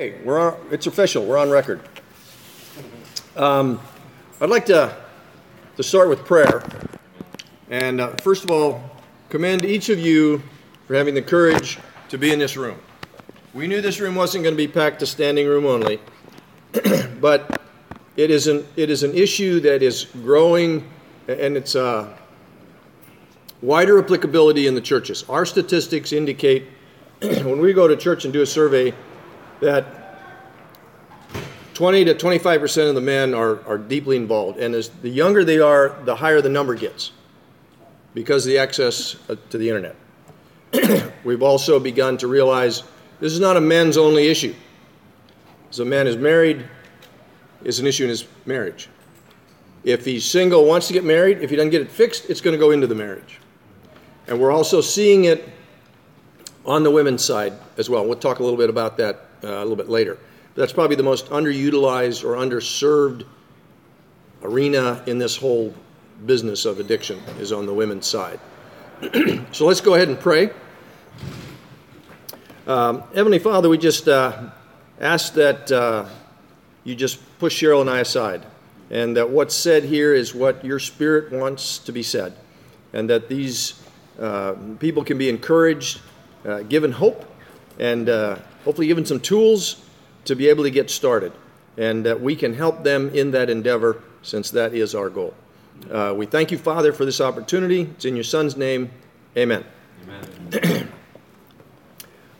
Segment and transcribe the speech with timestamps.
[0.00, 1.26] Hey, we're on, it's official.
[1.26, 1.78] We're on record.
[3.36, 3.78] Um,
[4.40, 4.96] I'd like to,
[5.76, 6.62] to start with prayer.
[7.68, 8.82] And uh, first of all,
[9.28, 10.42] commend each of you
[10.86, 11.78] for having the courage
[12.08, 12.78] to be in this room.
[13.52, 16.00] We knew this room wasn't going to be packed to standing room only,
[17.20, 17.60] but
[18.16, 20.88] it is, an, it is an issue that is growing
[21.28, 22.10] and it's uh,
[23.60, 25.26] wider applicability in the churches.
[25.28, 26.68] Our statistics indicate
[27.20, 28.94] when we go to church and do a survey,
[29.60, 29.84] that
[31.74, 34.58] 20 to 25 percent of the men are, are deeply involved.
[34.58, 37.12] And as the younger they are, the higher the number gets
[38.12, 39.96] because of the access uh, to the internet.
[41.24, 42.82] We've also begun to realize
[43.18, 44.54] this is not a men's only issue.
[45.70, 46.66] As a man is married,
[47.64, 48.88] is an issue in his marriage.
[49.84, 52.52] If he's single, wants to get married, if he doesn't get it fixed, it's going
[52.52, 53.38] to go into the marriage.
[54.26, 55.48] And we're also seeing it
[56.66, 58.04] on the women's side as well.
[58.04, 60.18] We'll talk a little bit about that uh, a little bit later.
[60.54, 63.24] That's probably the most underutilized or underserved
[64.42, 65.74] arena in this whole
[66.26, 68.40] business of addiction is on the women's side.
[69.52, 70.50] so let's go ahead and pray.
[72.66, 74.50] Um, Heavenly Father, we just uh,
[75.00, 76.06] ask that uh,
[76.84, 78.44] you just push Cheryl and I aside,
[78.90, 82.34] and that what's said here is what your Spirit wants to be said,
[82.92, 83.82] and that these
[84.20, 86.00] uh, people can be encouraged,
[86.44, 87.24] uh, given hope,
[87.78, 89.84] and uh, hopefully given some tools
[90.24, 91.32] to be able to get started,
[91.76, 95.34] and that we can help them in that endeavor since that is our goal.
[95.90, 97.82] Uh, we thank you, Father, for this opportunity.
[97.82, 98.90] It's in your Son's name.
[99.36, 99.64] Amen.
[100.52, 100.92] Amen.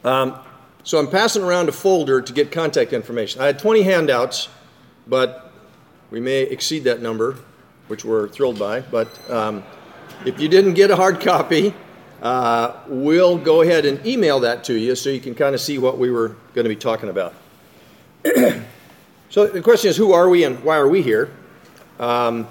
[0.05, 0.39] um,
[0.83, 3.41] so I'm passing around a folder to get contact information.
[3.41, 4.49] I had 20 handouts,
[5.07, 5.53] but
[6.11, 7.37] we may exceed that number,
[7.89, 8.81] which we're thrilled by.
[8.81, 9.63] But um,
[10.25, 11.75] if you didn't get a hard copy,
[12.23, 15.79] uh, we'll go ahead and email that to you so you can kind of see
[15.79, 17.35] what we were going to be talking about.
[19.31, 21.31] so the question is, who are we and why are we here?
[21.99, 22.47] Um,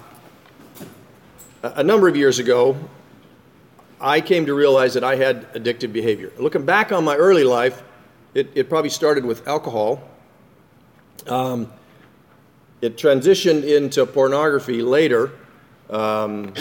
[1.61, 2.77] a number of years ago,
[4.01, 6.31] I came to realize that I had addictive behavior.
[6.39, 7.83] Looking back on my early life,
[8.33, 10.01] it, it probably started with alcohol.
[11.27, 11.71] Um,
[12.81, 15.31] it transitioned into pornography later.
[15.89, 16.53] Um,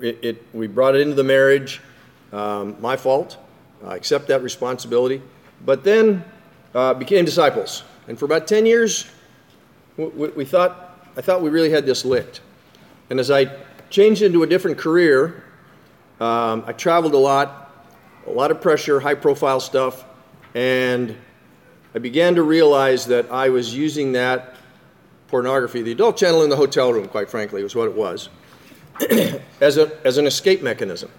[0.00, 1.80] it, it, we brought it into the marriage.
[2.32, 3.38] Um, my fault.
[3.84, 5.22] I accept that responsibility.
[5.64, 6.24] But then
[6.74, 7.84] uh, became disciples.
[8.06, 9.06] And for about 10 years,
[9.96, 12.40] we, we, thought, I thought we really had this licked.
[13.10, 13.50] And as I
[13.90, 15.44] changed into a different career,
[16.20, 17.72] um, I traveled a lot,
[18.26, 20.04] a lot of pressure, high profile stuff,
[20.54, 21.16] and
[21.94, 24.56] I began to realize that I was using that
[25.28, 28.28] pornography, the adult channel in the hotel room, quite frankly, was what it was,
[29.60, 31.10] as, a, as an escape mechanism.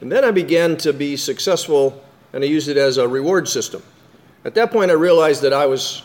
[0.00, 2.02] And then I began to be successful
[2.32, 3.82] and I used it as a reward system.
[4.44, 6.02] At that point, I realized that I was,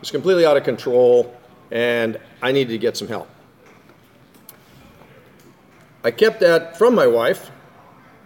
[0.00, 1.34] was completely out of control
[1.70, 3.28] and I needed to get some help.
[6.02, 7.50] I kept that from my wife.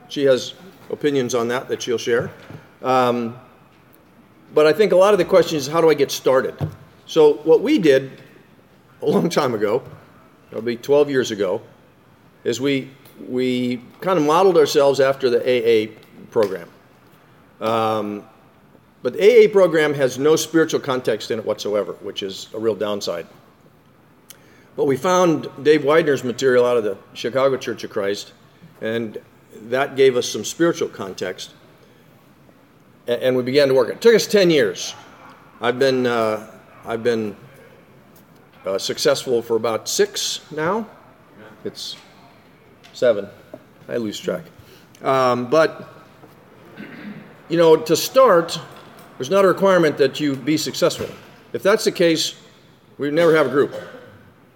[0.08, 0.54] She has
[0.90, 2.30] opinions on that that she'll share.
[2.82, 3.38] Um,
[4.54, 6.56] but I think a lot of the question is how do I get started?
[7.06, 8.22] So, what we did
[9.02, 9.82] a long time ago,
[10.50, 11.62] probably 12 years ago,
[12.44, 12.90] is we
[13.26, 15.92] we kind of modeled ourselves after the AA
[16.30, 16.68] program.
[17.60, 18.24] Um,
[19.02, 22.74] but the AA program has no spiritual context in it whatsoever, which is a real
[22.74, 23.26] downside.
[24.76, 28.32] But we found Dave Widener's material out of the Chicago Church of Christ,
[28.80, 29.18] and
[29.62, 31.52] that gave us some spiritual context.
[33.06, 33.88] And we began to work.
[33.88, 34.94] It took us 10 years.
[35.60, 36.50] I've been, uh,
[36.84, 37.36] I've been
[38.64, 40.86] uh, successful for about six now.
[41.64, 41.96] It's
[42.98, 43.28] seven.
[43.88, 44.44] I lose track.
[45.02, 45.88] Um, but,
[47.48, 48.58] you know, to start,
[49.16, 51.08] there's not a requirement that you be successful.
[51.52, 52.34] If that's the case,
[52.98, 53.74] we'd never have a group.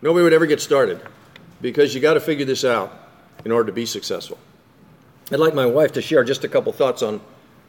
[0.02, 1.00] Nobody would ever get started
[1.60, 2.92] because you got to figure this out
[3.44, 4.38] in order to be successful.
[5.30, 7.20] I'd like my wife to share just a couple thoughts on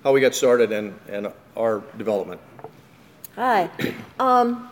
[0.04, 2.42] how we got started and, and our development.
[3.36, 3.70] Hi.
[4.20, 4.70] Um,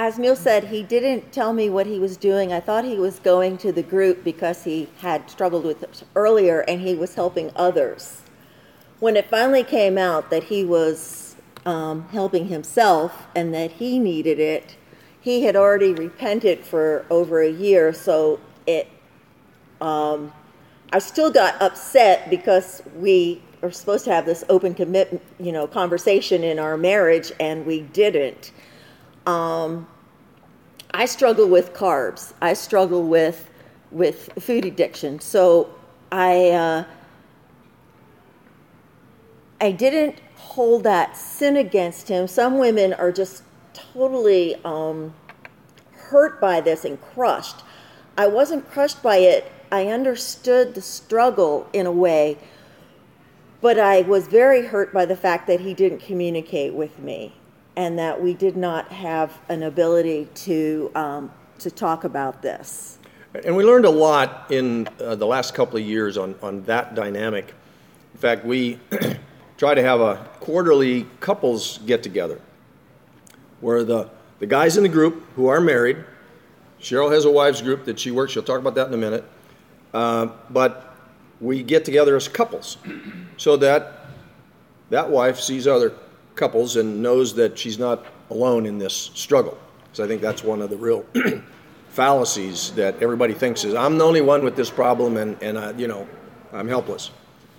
[0.00, 2.54] as Neil said, he didn't tell me what he was doing.
[2.54, 6.60] I thought he was going to the group because he had struggled with it earlier
[6.60, 8.22] and he was helping others.
[8.98, 11.36] When it finally came out that he was
[11.66, 14.74] um, helping himself and that he needed it,
[15.20, 17.92] he had already repented for over a year.
[17.92, 18.88] So it,
[19.82, 20.32] um,
[20.94, 25.66] I still got upset because we are supposed to have this open commitment, you know,
[25.66, 28.50] conversation in our marriage, and we didn't.
[29.26, 29.86] Um,
[30.92, 32.32] I struggle with carbs.
[32.40, 33.48] I struggle with
[33.90, 35.20] with food addiction.
[35.20, 35.74] So
[36.10, 36.84] I uh,
[39.60, 42.26] I didn't hold that sin against him.
[42.26, 45.14] Some women are just totally um,
[45.92, 47.56] hurt by this and crushed.
[48.16, 49.50] I wasn't crushed by it.
[49.70, 52.38] I understood the struggle in a way,
[53.60, 57.34] but I was very hurt by the fact that he didn't communicate with me
[57.76, 62.98] and that we did not have an ability to um, to talk about this.
[63.44, 66.94] And we learned a lot in uh, the last couple of years on, on that
[66.94, 67.54] dynamic.
[68.14, 68.78] In fact, we
[69.56, 72.40] try to have a quarterly couples get together
[73.60, 75.98] where the, the guys in the group who are married,
[76.80, 79.24] Cheryl has a wives group that she works, she'll talk about that in a minute,
[79.92, 80.96] uh, but
[81.40, 82.78] we get together as couples
[83.36, 84.06] so that
[84.88, 85.92] that wife sees other
[86.34, 89.58] couples and knows that she's not alone in this struggle.
[89.84, 91.04] Because I think that's one of the real
[91.90, 95.72] fallacies that everybody thinks is I'm the only one with this problem and, and I,
[95.72, 96.08] you know,
[96.52, 97.10] I'm helpless.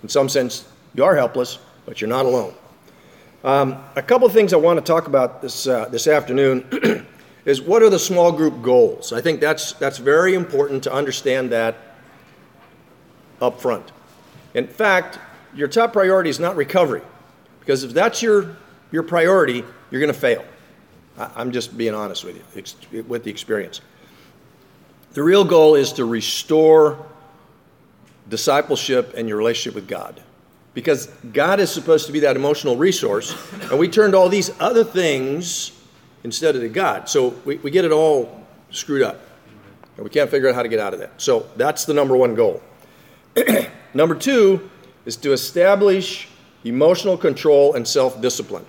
[0.02, 2.54] In some sense, you are helpless, but you're not alone.
[3.44, 7.06] Um, a couple of things I want to talk about this, uh, this afternoon
[7.44, 9.12] is what are the small group goals?
[9.12, 11.76] I think that's, that's very important to understand that
[13.40, 13.90] up front.
[14.54, 15.18] In fact,
[15.54, 17.02] your top priority is not recovery,
[17.60, 18.56] because if that's your,
[18.92, 20.44] your priority, you're going to fail.
[21.18, 22.36] I'm just being honest with
[22.92, 23.80] you, with the experience.
[25.12, 27.04] The real goal is to restore
[28.28, 30.22] discipleship and your relationship with God.
[30.74, 33.36] Because God is supposed to be that emotional resource,
[33.70, 35.72] and we turned all these other things
[36.24, 37.10] instead of to God.
[37.10, 39.20] So we, we get it all screwed up,
[39.96, 41.20] and we can't figure out how to get out of that.
[41.20, 42.62] So that's the number one goal.
[43.94, 44.70] number two
[45.04, 46.28] is to establish
[46.64, 48.64] emotional control and self discipline.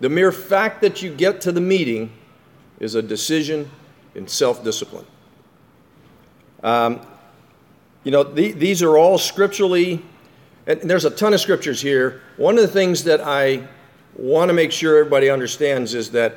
[0.00, 2.12] The mere fact that you get to the meeting
[2.78, 3.70] is a decision
[4.14, 5.06] in self discipline.
[6.62, 7.00] Um,
[8.04, 10.02] you know, the, these are all scripturally,
[10.66, 12.22] and there's a ton of scriptures here.
[12.36, 13.66] One of the things that I
[14.16, 16.36] want to make sure everybody understands is that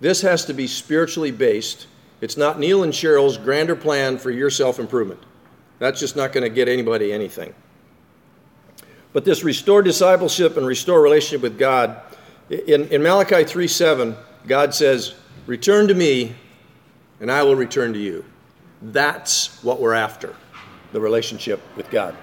[0.00, 1.86] this has to be spiritually based.
[2.20, 5.20] It's not Neil and Cheryl's grander plan for your self improvement.
[5.78, 7.54] That's just not going to get anybody anything.
[9.12, 12.00] But this restore discipleship and restore relationship with God,
[12.50, 14.16] in, in Malachi 3 7,
[14.46, 15.14] God says,
[15.46, 16.34] Return to me,
[17.20, 18.24] and I will return to you.
[18.82, 20.34] That's what we're after
[20.92, 22.16] the relationship with God.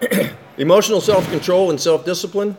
[0.58, 2.56] Emotional self control and self discipline.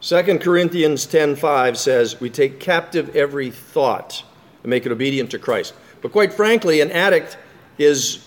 [0.00, 4.24] 2 Corinthians 10:5 says, "We take captive every thought
[4.62, 7.36] and make it obedient to Christ." But quite frankly, an addict
[7.78, 8.24] is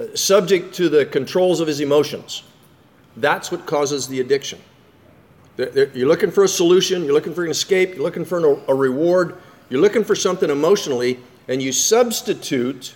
[0.00, 2.42] uh, subject to the controls of his emotions.
[3.16, 4.58] That's what causes the addiction.
[5.56, 9.36] You're looking for a solution, you're looking for an escape, you're looking for a reward,
[9.70, 11.18] you're looking for something emotionally,
[11.48, 12.94] and you substitute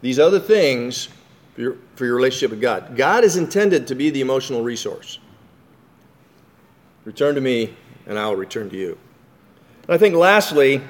[0.00, 1.08] these other things
[1.54, 2.96] for your, for your relationship with God.
[2.96, 5.18] God is intended to be the emotional resource.
[7.04, 7.74] Return to me,
[8.06, 8.98] and I'll return to you.
[9.84, 10.82] And I think, lastly,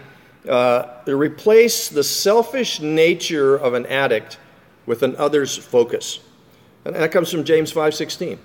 [0.49, 4.39] uh, replace the selfish nature of an addict
[4.87, 6.21] with an other's focus.
[6.85, 8.39] And that comes from James 5:16.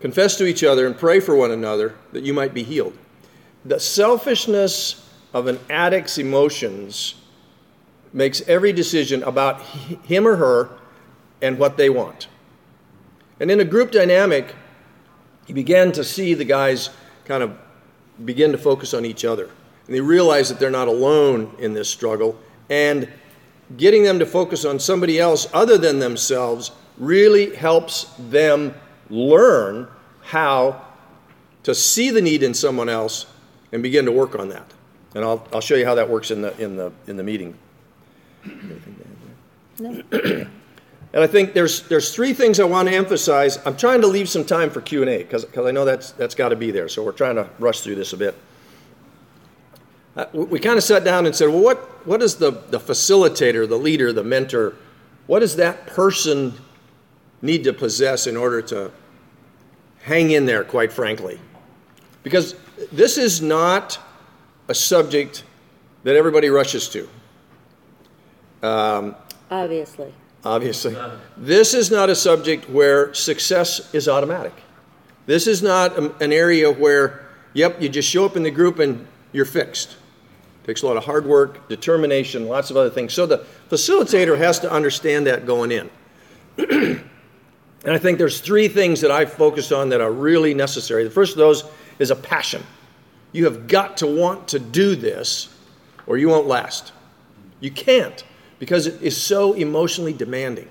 [0.00, 2.96] Confess to each other and pray for one another that you might be healed.
[3.64, 7.16] The selfishness of an addict's emotions
[8.12, 10.70] makes every decision about him or her
[11.42, 12.28] and what they want.
[13.40, 14.54] And in a group dynamic,
[15.46, 16.90] he began to see the guys
[17.24, 17.56] kind of
[18.24, 19.44] begin to focus on each other.
[19.86, 22.38] And they realize that they're not alone in this struggle.
[22.68, 23.08] And
[23.76, 28.74] getting them to focus on somebody else other than themselves really helps them
[29.10, 29.88] learn
[30.22, 30.84] how
[31.62, 33.26] to see the need in someone else
[33.72, 34.72] and begin to work on that.
[35.14, 37.56] And I'll, I'll show you how that works in the, in the, in the meeting.
[39.80, 40.02] No.
[40.12, 40.48] and
[41.14, 43.58] I think there's, there's three things I want to emphasize.
[43.64, 46.56] I'm trying to leave some time for Q&A because I know that's, that's got to
[46.56, 46.88] be there.
[46.88, 48.34] So we're trying to rush through this a bit.
[50.16, 53.68] Uh, we kind of sat down and said, well, what, what is the, the facilitator,
[53.68, 54.74] the leader, the mentor,
[55.26, 56.54] what does that person
[57.42, 58.90] need to possess in order to
[60.02, 61.38] hang in there, quite frankly?
[62.22, 62.54] Because
[62.92, 63.98] this is not
[64.68, 65.44] a subject
[66.04, 67.08] that everybody rushes to.
[68.62, 69.16] Um,
[69.50, 70.12] obviously.
[70.44, 70.96] Obviously.
[71.36, 74.54] This is not a subject where success is automatic.
[75.26, 79.06] This is not an area where, yep, you just show up in the group and
[79.32, 79.96] you're fixed.
[80.62, 83.12] It takes a lot of hard work, determination, lots of other things.
[83.12, 85.90] So the facilitator has to understand that going in.
[87.88, 91.04] and I think there's three things that I focus on that are really necessary.
[91.04, 91.64] The first of those
[91.98, 92.62] is a passion.
[93.32, 95.48] You have got to want to do this
[96.06, 96.92] or you won't last.
[97.60, 98.22] You can't
[98.58, 100.68] because it is so emotionally demanding.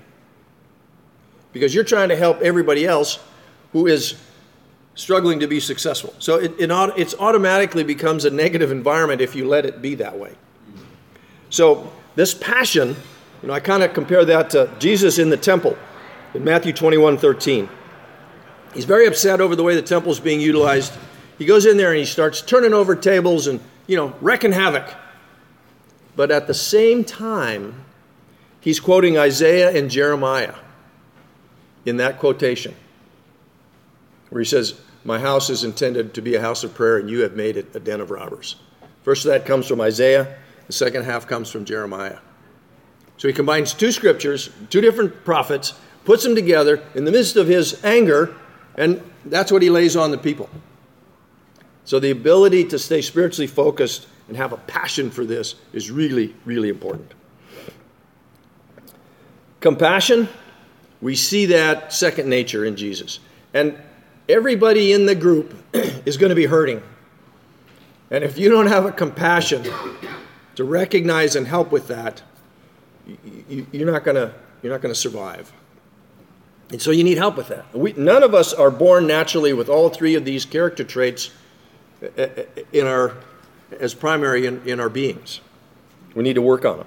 [1.52, 3.18] Because you're trying to help everybody else
[3.72, 4.14] who is
[4.94, 6.14] struggling to be successful.
[6.20, 10.16] So it, it it's automatically becomes a negative environment if you let it be that
[10.16, 10.36] way.
[11.50, 12.94] So this passion,
[13.42, 15.76] you know, I kind of compare that to Jesus in the temple
[16.34, 17.68] in Matthew 21 13.
[18.74, 20.92] He's very upset over the way the temple is being utilized.
[21.38, 24.94] He goes in there and he starts turning over tables and, you know, wrecking havoc.
[26.16, 27.84] But at the same time,
[28.60, 30.54] he's quoting Isaiah and Jeremiah
[31.86, 32.74] in that quotation,
[34.28, 37.20] where he says, My house is intended to be a house of prayer, and you
[37.20, 38.56] have made it a den of robbers.
[39.02, 42.18] First of that comes from Isaiah, the second half comes from Jeremiah.
[43.16, 45.72] So he combines two scriptures, two different prophets,
[46.08, 48.34] puts them together in the midst of his anger,
[48.78, 50.48] and that's what he lays on the people.
[51.84, 56.34] So the ability to stay spiritually focused and have a passion for this is really,
[56.46, 57.12] really important.
[59.60, 60.30] Compassion,
[61.02, 63.20] we see that second nature in Jesus.
[63.52, 63.76] And
[64.30, 66.82] everybody in the group is going to be hurting.
[68.10, 69.62] And if you don't have a compassion
[70.54, 72.22] to recognize and help with that,
[73.50, 75.52] you're not going to you're not going to survive.
[76.70, 77.74] And so you need help with that.
[77.74, 81.30] We, none of us are born naturally with all three of these character traits
[82.02, 83.14] eh, eh, eh, in our,
[83.80, 85.40] as primary in, in our beings.
[86.14, 86.86] We need to work on them.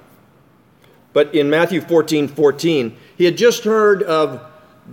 [1.14, 4.42] But in Matthew 14 14, he had just heard of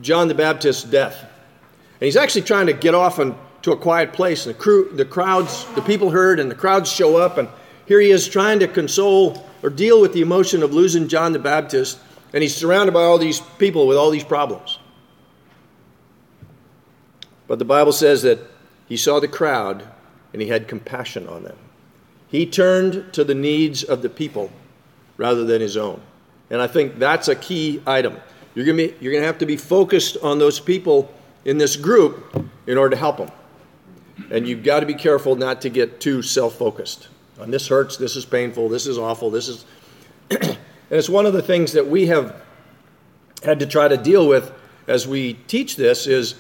[0.01, 1.21] John the Baptist's death.
[1.21, 4.47] And he's actually trying to get off and, to a quiet place.
[4.47, 7.39] And the, crew, the crowds, the people heard, and the crowds show up.
[7.39, 7.49] And
[7.87, 11.39] here he is trying to console or deal with the emotion of losing John the
[11.39, 11.99] Baptist.
[12.33, 14.78] And he's surrounded by all these people with all these problems.
[17.49, 18.39] But the Bible says that
[18.89, 19.83] he saw the crowd
[20.33, 21.57] and he had compassion on them.
[22.29, 24.51] He turned to the needs of the people
[25.17, 26.01] rather than his own.
[26.51, 28.17] And I think that's a key item.
[28.55, 31.13] You're going to you're going to have to be focused on those people
[31.45, 33.31] in this group in order to help them.
[34.31, 37.09] And you've got to be careful not to get too self focused.
[37.41, 39.65] On this hurts, this is painful, this is awful, this is.
[40.31, 40.59] and
[40.91, 42.43] it's one of the things that we have
[43.43, 44.53] had to try to deal with
[44.89, 46.35] as we teach this is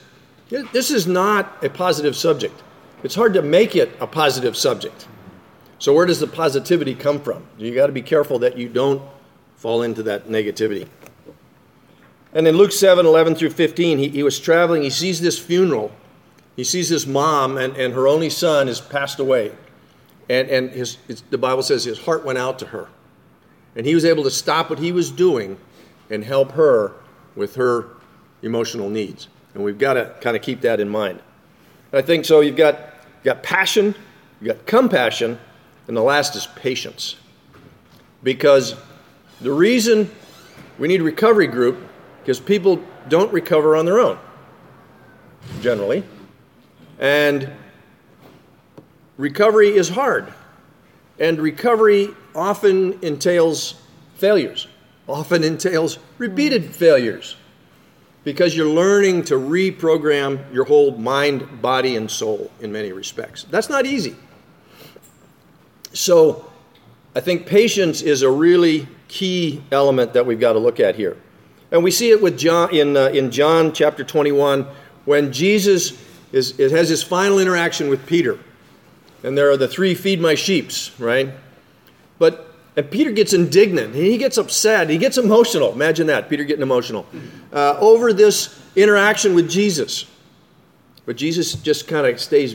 [0.48, 2.62] this is not a positive subject.
[3.02, 5.06] It's hard to make it a positive subject.
[5.78, 7.44] So, where does the positivity come from?
[7.56, 9.02] You got to be careful that you don't
[9.56, 10.88] fall into that negativity.
[12.32, 14.82] And in Luke 7 11 through 15, he, he was traveling.
[14.82, 15.92] He sees this funeral.
[16.56, 19.52] He sees his mom, and, and her only son has passed away.
[20.28, 20.98] And, and his,
[21.30, 22.88] the Bible says his heart went out to her.
[23.76, 25.56] And he was able to stop what he was doing
[26.10, 26.94] and help her
[27.36, 27.86] with her
[28.42, 29.28] emotional needs.
[29.54, 31.20] And we've got to kind of keep that in mind.
[31.92, 32.40] I think so.
[32.40, 32.76] You've got,
[33.16, 33.94] you've got passion,
[34.40, 35.38] you've got compassion,
[35.86, 37.16] and the last is patience.
[38.22, 38.74] Because
[39.40, 40.10] the reason
[40.78, 41.78] we need recovery group
[42.28, 44.18] because people don't recover on their own,
[45.62, 46.04] generally.
[46.98, 47.50] And
[49.16, 50.30] recovery is hard.
[51.18, 53.80] And recovery often entails
[54.16, 54.68] failures,
[55.06, 57.36] often entails repeated failures
[58.24, 63.44] because you're learning to reprogram your whole mind, body, and soul in many respects.
[63.44, 64.16] That's not easy.
[65.92, 66.50] So,
[67.14, 71.16] I think patience is a really key element that we've got to look at here.
[71.70, 74.66] And we see it with John in, uh, in John chapter 21
[75.04, 78.38] when Jesus is, has his final interaction with Peter.
[79.22, 81.30] And there are the three feed my sheeps, right?
[82.18, 82.47] But
[82.78, 83.92] and Peter gets indignant.
[83.92, 84.88] He gets upset.
[84.88, 85.72] He gets emotional.
[85.72, 87.06] Imagine that, Peter getting emotional
[87.52, 90.06] uh, over this interaction with Jesus.
[91.04, 92.54] But Jesus just kind of stays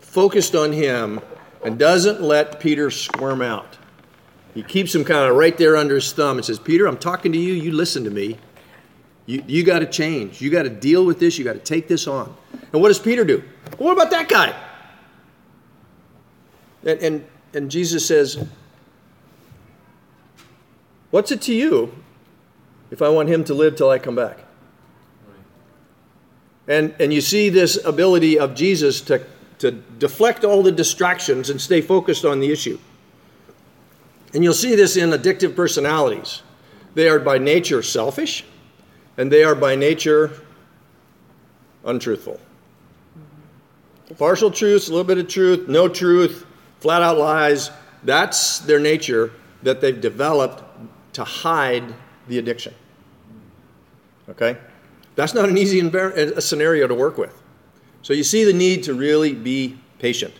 [0.00, 1.20] focused on him
[1.64, 3.78] and doesn't let Peter squirm out.
[4.52, 7.30] He keeps him kind of right there under his thumb and says, Peter, I'm talking
[7.30, 7.52] to you.
[7.52, 8.36] You listen to me.
[9.26, 10.40] You, you got to change.
[10.40, 11.38] You got to deal with this.
[11.38, 12.36] You got to take this on.
[12.72, 13.44] And what does Peter do?
[13.78, 14.60] Well, what about that guy?
[16.82, 18.44] And, and and Jesus says,
[21.10, 21.94] What's it to you
[22.90, 24.38] if I want him to live till I come back?
[26.68, 29.24] And, and you see this ability of Jesus to,
[29.58, 32.78] to deflect all the distractions and stay focused on the issue.
[34.34, 36.42] And you'll see this in addictive personalities.
[36.94, 38.44] They are by nature selfish,
[39.16, 40.32] and they are by nature
[41.84, 42.40] untruthful.
[43.18, 44.14] Mm-hmm.
[44.16, 46.45] Partial truths, a little bit of truth, no truth,
[46.86, 47.72] flat out lies.
[48.04, 49.32] That's their nature
[49.64, 50.62] that they've developed
[51.14, 51.92] to hide
[52.28, 52.72] the addiction.
[54.28, 54.56] Okay?
[55.16, 57.42] That's not an easy a scenario to work with.
[58.02, 60.32] So you see the need to really be patient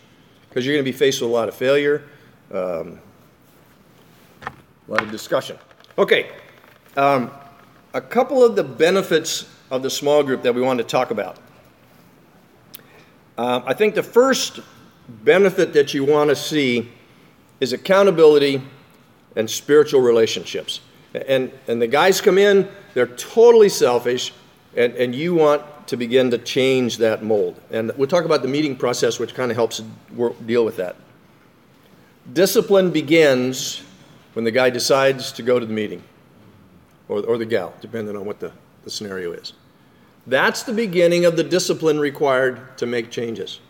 [0.47, 2.03] because you're going to be faced with a lot of failure,
[2.53, 2.97] um,
[4.43, 4.51] a
[4.87, 5.57] lot of discussion.
[5.97, 6.31] Okay,
[6.95, 7.29] um,
[7.93, 11.39] a couple of the benefits of the small group that we want to talk about.
[13.37, 14.61] Um, I think the first
[15.07, 16.89] benefit that you want to see
[17.59, 18.61] is accountability
[19.35, 20.81] and spiritual relationships.
[21.13, 24.33] And, and the guys come in, they're totally selfish,
[24.75, 27.59] and, and you want to begin to change that mold.
[27.71, 29.81] And we'll talk about the meeting process, which kind of helps
[30.45, 30.95] deal with that.
[32.33, 33.83] Discipline begins
[34.33, 36.03] when the guy decides to go to the meeting,
[37.07, 38.51] or, or the gal, depending on what the,
[38.83, 39.53] the scenario is.
[40.27, 43.61] That's the beginning of the discipline required to make changes.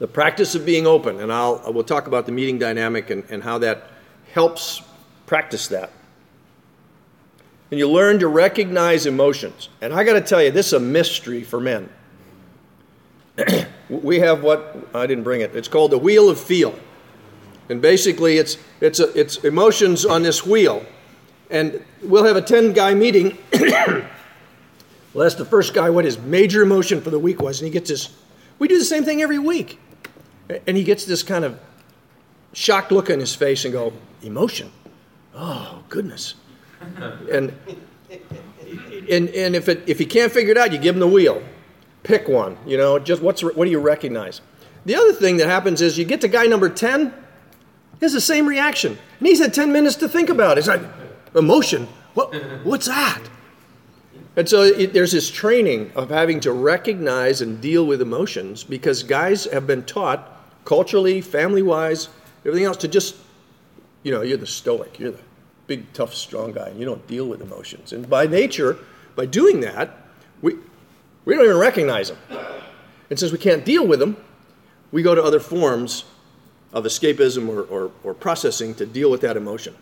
[0.00, 3.22] The practice of being open, and I'll, I will talk about the meeting dynamic and,
[3.28, 3.88] and how that
[4.32, 4.80] helps
[5.26, 5.92] practice that.
[7.70, 9.68] And you learn to recognize emotions.
[9.82, 11.90] And I got to tell you, this is a mystery for men.
[13.90, 15.54] we have what I didn't bring it.
[15.54, 16.74] It's called the wheel of feel.
[17.68, 20.84] And basically it's it's a, it's emotions on this wheel.
[21.50, 23.36] And we'll have a 10 guy meeting.
[23.52, 24.02] well,
[25.14, 27.90] that's the first guy what his major emotion for the week was and he gets
[27.90, 28.16] this
[28.58, 29.80] we do the same thing every week.
[30.66, 31.58] And he gets this kind of
[32.52, 33.92] shocked look on his face and go,
[34.22, 34.70] "Emotion?
[35.34, 36.34] Oh, goodness."
[37.32, 37.54] and
[39.10, 41.42] and and if it if he can't figure it out, you give him the wheel.
[42.02, 42.56] Pick one.
[42.66, 44.40] You know, just what's what do you recognize?
[44.86, 47.12] The other thing that happens is you get to guy number ten,
[47.98, 50.60] he has the same reaction, and he's had ten minutes to think about it.
[50.60, 50.82] It's like
[51.34, 51.86] emotion.
[52.14, 53.22] What what's that?
[54.36, 59.02] And so it, there's this training of having to recognize and deal with emotions because
[59.02, 62.08] guys have been taught culturally, family wise,
[62.44, 63.16] everything else to just,
[64.02, 65.20] you know, you're the stoic, you're the
[65.66, 67.92] big, tough, strong guy, and you don't deal with emotions.
[67.92, 68.78] And by nature,
[69.14, 69.96] by doing that,
[70.42, 70.56] we,
[71.24, 72.18] we don't even recognize them.
[73.08, 74.16] And since we can't deal with them,
[74.92, 76.04] we go to other forms
[76.72, 79.74] of escapism or, or, or processing to deal with that emotion.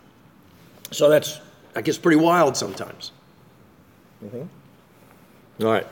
[0.91, 1.39] So that's,
[1.73, 3.11] that gets pretty wild sometimes.
[4.23, 5.63] Mm-hmm.
[5.63, 5.87] All right.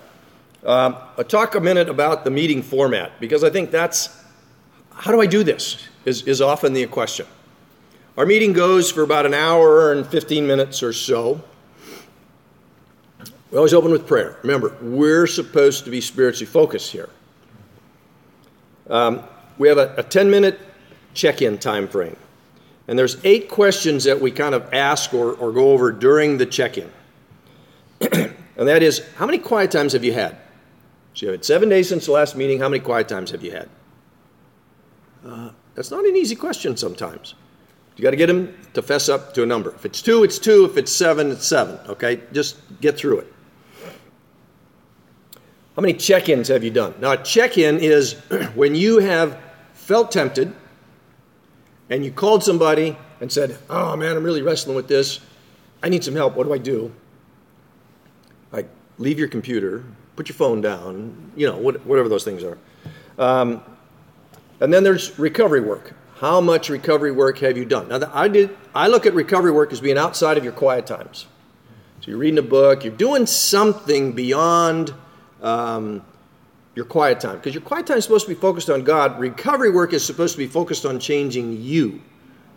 [0.65, 4.16] Um, I'll talk a minute about the meeting format because I think that's
[4.97, 7.27] how do I do this is, is often the question.
[8.17, 11.41] Our meeting goes for about an hour and 15 minutes or so.
[13.51, 14.37] We always open with prayer.
[14.41, 17.09] Remember, we're supposed to be spiritually focused here.
[18.89, 19.23] Um,
[19.59, 20.59] we have a, a 10 minute
[21.13, 22.17] check in time frame.
[22.87, 26.45] And there's eight questions that we kind of ask or, or go over during the
[26.45, 26.91] check in.
[28.01, 30.37] and that is how many quiet times have you had?
[31.13, 32.59] So you had seven days since the last meeting.
[32.59, 33.69] How many quiet times have you had?
[35.27, 37.35] Uh, that's not an easy question sometimes.
[37.95, 39.73] You got to get him to fess up to a number.
[39.73, 40.65] If it's two, it's two.
[40.65, 41.79] If it's seven, it's seven.
[41.89, 42.21] Okay?
[42.31, 43.33] Just get through it.
[45.75, 46.93] How many check ins have you done?
[46.99, 48.13] Now, a check in is
[48.55, 49.39] when you have
[49.73, 50.53] felt tempted
[51.89, 55.19] and you called somebody and said, Oh man, I'm really wrestling with this.
[55.83, 56.35] I need some help.
[56.35, 56.91] What do I do?
[58.51, 59.83] Like, leave your computer,
[60.15, 62.57] put your phone down, you know, whatever those things are.
[63.17, 63.61] Um,
[64.59, 65.93] and then there's recovery work.
[66.15, 67.89] How much recovery work have you done?
[67.89, 68.55] Now, I did.
[68.73, 71.27] I look at recovery work as being outside of your quiet times.
[72.01, 74.93] So you're reading a book, you're doing something beyond
[75.41, 76.03] um,
[76.75, 79.19] your quiet time, because your quiet time is supposed to be focused on God.
[79.19, 82.01] Recovery work is supposed to be focused on changing you.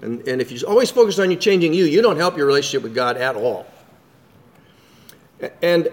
[0.02, 2.82] And, and if you're always focused on you changing you, you don't help your relationship
[2.82, 3.66] with God at all.
[5.62, 5.88] And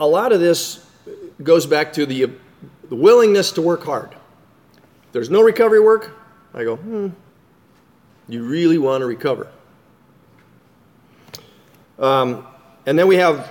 [0.00, 0.84] a, lot of this
[1.42, 2.30] goes back to the,
[2.88, 4.14] the willingness to work hard.
[5.16, 6.14] There's no recovery work,
[6.52, 7.08] I go, hmm,
[8.28, 9.50] you really want to recover.
[11.98, 12.46] Um,
[12.84, 13.50] and then we have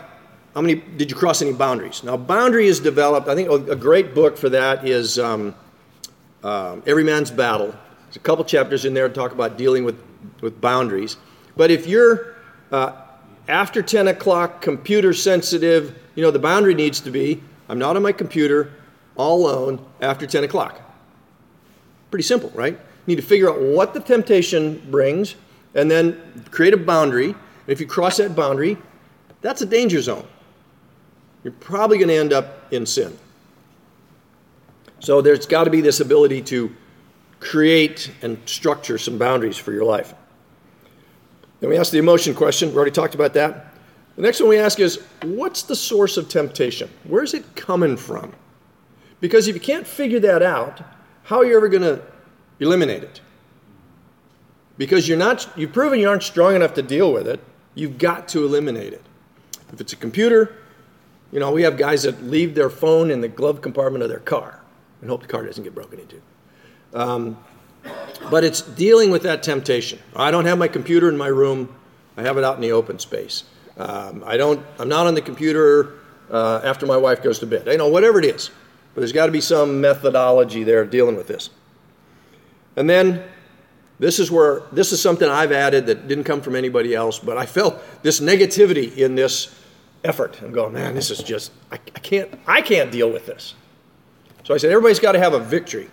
[0.53, 2.03] how many did you cross any boundaries?
[2.03, 3.27] Now, boundary is developed.
[3.27, 5.55] I think a great book for that is um,
[6.43, 7.73] uh, Every Man's Battle.
[8.03, 9.99] There's a couple chapters in there to talk about dealing with,
[10.41, 11.17] with boundaries.
[11.57, 12.35] But if you're
[12.71, 12.91] uh,
[13.47, 18.03] after 10 o'clock, computer sensitive, you know, the boundary needs to be I'm not on
[18.03, 18.71] my computer
[19.15, 20.84] all alone after 10 o'clock.
[22.15, 22.71] Pretty simple, right?
[22.71, 25.35] You need to figure out what the temptation brings
[25.73, 27.31] and then create a boundary.
[27.31, 27.35] And
[27.67, 28.77] if you cross that boundary,
[29.41, 30.25] that's a danger zone.
[31.43, 33.19] You're probably going to end up in sin.
[35.01, 36.73] So there's got to be this ability to
[37.41, 40.13] create and structure some boundaries for your life.
[41.59, 42.69] Then we ask the emotion question.
[42.69, 43.73] We already talked about that.
[44.15, 46.89] The next one we ask is what's the source of temptation?
[47.03, 48.31] Where's it coming from?
[49.19, 50.81] Because if you can't figure that out,
[51.25, 52.01] how are you ever going to
[52.59, 53.21] eliminate it?
[54.77, 57.39] Because you're not, you've proven you aren't strong enough to deal with it,
[57.73, 59.01] you've got to eliminate it.
[59.73, 60.55] If it's a computer,
[61.31, 64.19] you know, we have guys that leave their phone in the glove compartment of their
[64.19, 64.61] car
[65.01, 66.21] and hope the car doesn't get broken into.
[66.93, 67.37] Um,
[68.29, 69.99] but it's dealing with that temptation.
[70.15, 71.75] I don't have my computer in my room,
[72.17, 73.43] I have it out in the open space.
[73.77, 75.93] Um, I don't, I'm not on the computer
[76.31, 77.67] uh, after my wife goes to bed.
[77.67, 78.51] You know, whatever it is.
[78.95, 81.49] But there's got to be some methodology there of dealing with this.
[82.77, 83.23] And then
[83.99, 87.37] this is where this is something I've added that didn't come from anybody else, but
[87.37, 89.53] I felt this negativity in this
[90.03, 90.41] effort.
[90.41, 93.53] I'm going, man, this is just I, I can't I can't deal with this.
[94.45, 95.89] So I said, everybody's got to have a victory.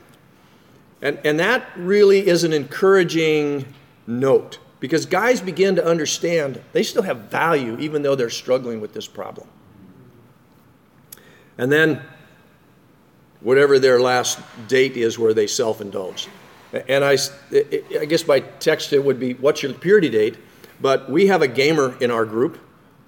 [1.00, 3.66] And, and that really is an encouraging
[4.06, 8.92] note because guys begin to understand they still have value even though they're struggling with
[8.92, 9.48] this problem.
[11.58, 12.02] And then,
[13.42, 16.28] whatever their last date is where they self indulge.
[16.88, 17.18] And I,
[18.00, 20.38] I guess by text it would be, What's your purity date?
[20.80, 22.58] But we have a gamer in our group.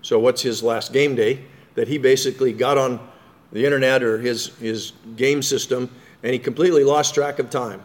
[0.03, 1.44] So, what's his last game day?
[1.75, 3.01] That he basically got on
[3.53, 5.90] the internet or his, his game system
[6.23, 7.81] and he completely lost track of time.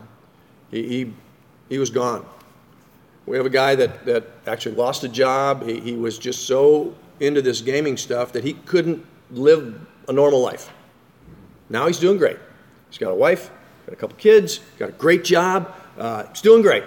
[0.71, 1.13] He, he,
[1.69, 2.25] he was gone.
[3.25, 5.63] We have a guy that, that actually lost a job.
[5.63, 10.41] He, he was just so into this gaming stuff that he couldn't live a normal
[10.41, 10.71] life.
[11.69, 12.37] Now he's doing great.
[12.89, 13.51] He's got a wife,
[13.85, 15.73] got a couple kids, got a great job.
[15.97, 16.83] Uh, he's doing great.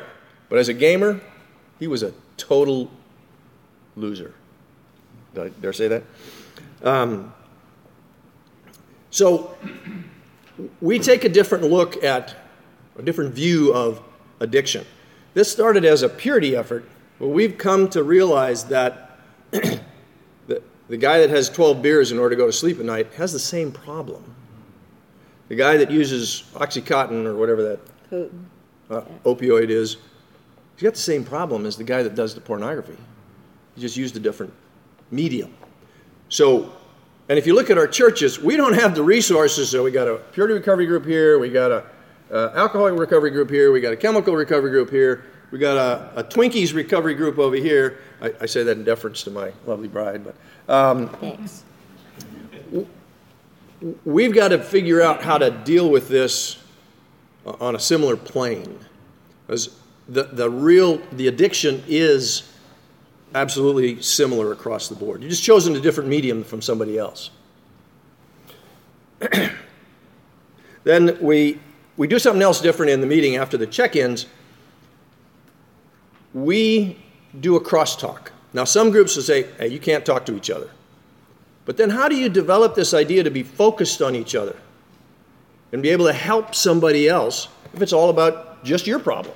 [0.49, 1.21] But as a gamer,
[1.79, 2.90] he was a total
[3.97, 4.35] loser.
[5.35, 6.03] Did I dare say that?
[6.83, 7.33] Um,
[9.11, 9.57] so
[10.81, 12.35] we take a different look at
[12.99, 14.03] a different view of
[14.40, 14.85] addiction.
[15.35, 19.18] This started as a purity effort, but we've come to realize that
[19.51, 23.12] the, the guy that has 12 beers in order to go to sleep at night
[23.14, 24.35] has the same problem.
[25.53, 27.79] The guy that uses Oxycontin or whatever
[28.11, 28.31] that
[28.88, 29.99] uh, opioid is,
[30.77, 32.97] he's got the same problem as the guy that does the pornography.
[33.75, 34.55] He just used a different
[35.11, 35.55] medium.
[36.31, 36.73] So
[37.29, 39.69] and if you look at our churches, we don't have the resources.
[39.69, 41.85] So we got a purity recovery group here, we got a
[42.31, 46.21] uh, alcoholic recovery group here, we got a chemical recovery group here, we got a,
[46.21, 47.99] a Twinkies recovery group over here.
[48.23, 50.35] I, I, say that in deference to my lovely bride, but
[50.75, 51.65] um, thanks.
[54.05, 56.62] We've got to figure out how to deal with this
[57.45, 58.79] on a similar plane,
[59.47, 59.77] because
[60.09, 62.53] the the real the addiction is
[63.35, 65.23] absolutely similar across the board.
[65.23, 67.31] You've just chosen a different medium from somebody else.
[70.85, 71.59] then we,
[71.97, 74.27] we do something else different in the meeting after the check ins.
[76.35, 76.99] We
[77.40, 78.29] do a crosstalk.
[78.53, 80.71] Now, some groups will say, hey, you can't talk to each other.
[81.64, 84.57] But then, how do you develop this idea to be focused on each other
[85.72, 89.35] and be able to help somebody else if it's all about just your problem?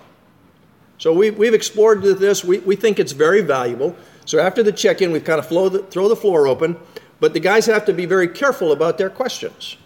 [0.99, 2.45] So we, we've explored this.
[2.45, 3.95] We, we think it's very valuable.
[4.25, 6.77] So after the check in, we kind of the, throw the floor open,
[7.21, 9.77] but the guys have to be very careful about their questions.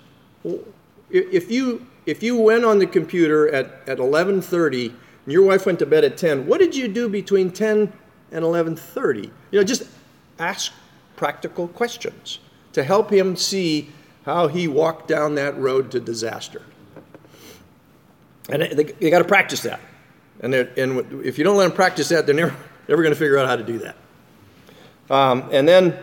[1.11, 5.79] If you, if you went on the computer at, at 11.30 and your wife went
[5.81, 7.93] to bed at 10, what did you do between 10
[8.33, 9.25] and 11.30?
[9.25, 9.83] You know, just
[10.39, 10.73] ask
[11.21, 12.39] practical questions
[12.73, 13.91] to help him see
[14.25, 16.63] how he walked down that road to disaster.
[18.49, 19.81] And they, they got to practice that.
[20.41, 22.57] And, and if you don't let them practice that, they're never,
[22.89, 23.97] never going to figure out how to do that.
[25.11, 25.95] Um, and then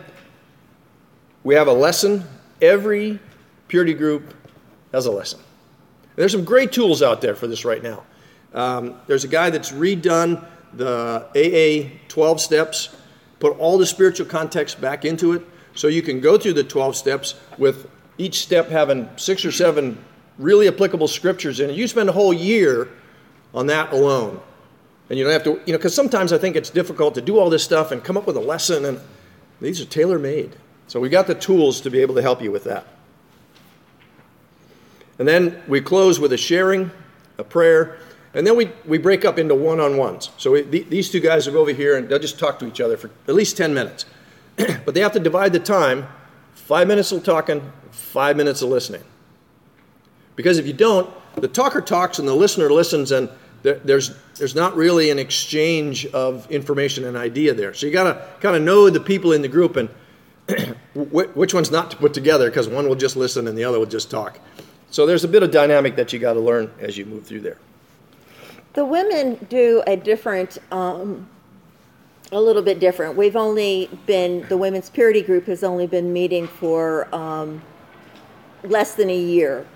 [1.42, 2.22] we have a lesson.
[2.62, 3.18] Every
[3.66, 4.34] purity group
[4.92, 5.40] has a lesson.
[5.40, 8.04] And there's some great tools out there for this right now.
[8.54, 12.96] Um, there's a guy that's redone the AA 12 steps,
[13.40, 15.42] put all the spiritual context back into it,
[15.74, 20.02] so you can go through the 12 steps with each step having six or seven
[20.38, 21.76] really applicable scriptures in it.
[21.76, 22.88] You spend a whole year
[23.54, 24.40] on that alone.
[25.08, 27.38] And you don't have to, you know, because sometimes I think it's difficult to do
[27.38, 29.00] all this stuff and come up with a lesson, and
[29.60, 30.54] these are tailor made.
[30.86, 32.86] So we got the tools to be able to help you with that.
[35.18, 36.90] And then we close with a sharing,
[37.38, 37.98] a prayer,
[38.34, 40.30] and then we, we break up into one on ones.
[40.36, 42.80] So we, the, these two guys will over here and they'll just talk to each
[42.80, 44.04] other for at least 10 minutes.
[44.56, 46.06] but they have to divide the time
[46.54, 49.02] five minutes of talking, five minutes of listening.
[50.36, 53.28] Because if you don't, the talker talks and the listener listens, and
[53.62, 57.74] there, there's there's not really an exchange of information and idea there.
[57.74, 59.88] So you got to kind of know the people in the group and
[60.94, 63.86] which one's not to put together because one will just listen and the other will
[63.86, 64.38] just talk.
[64.90, 67.40] So there's a bit of dynamic that you got to learn as you move through
[67.40, 67.58] there.
[68.74, 71.28] The women do a different, um,
[72.32, 73.16] a little bit different.
[73.16, 77.62] We've only been the women's purity group has only been meeting for um,
[78.62, 79.66] less than a year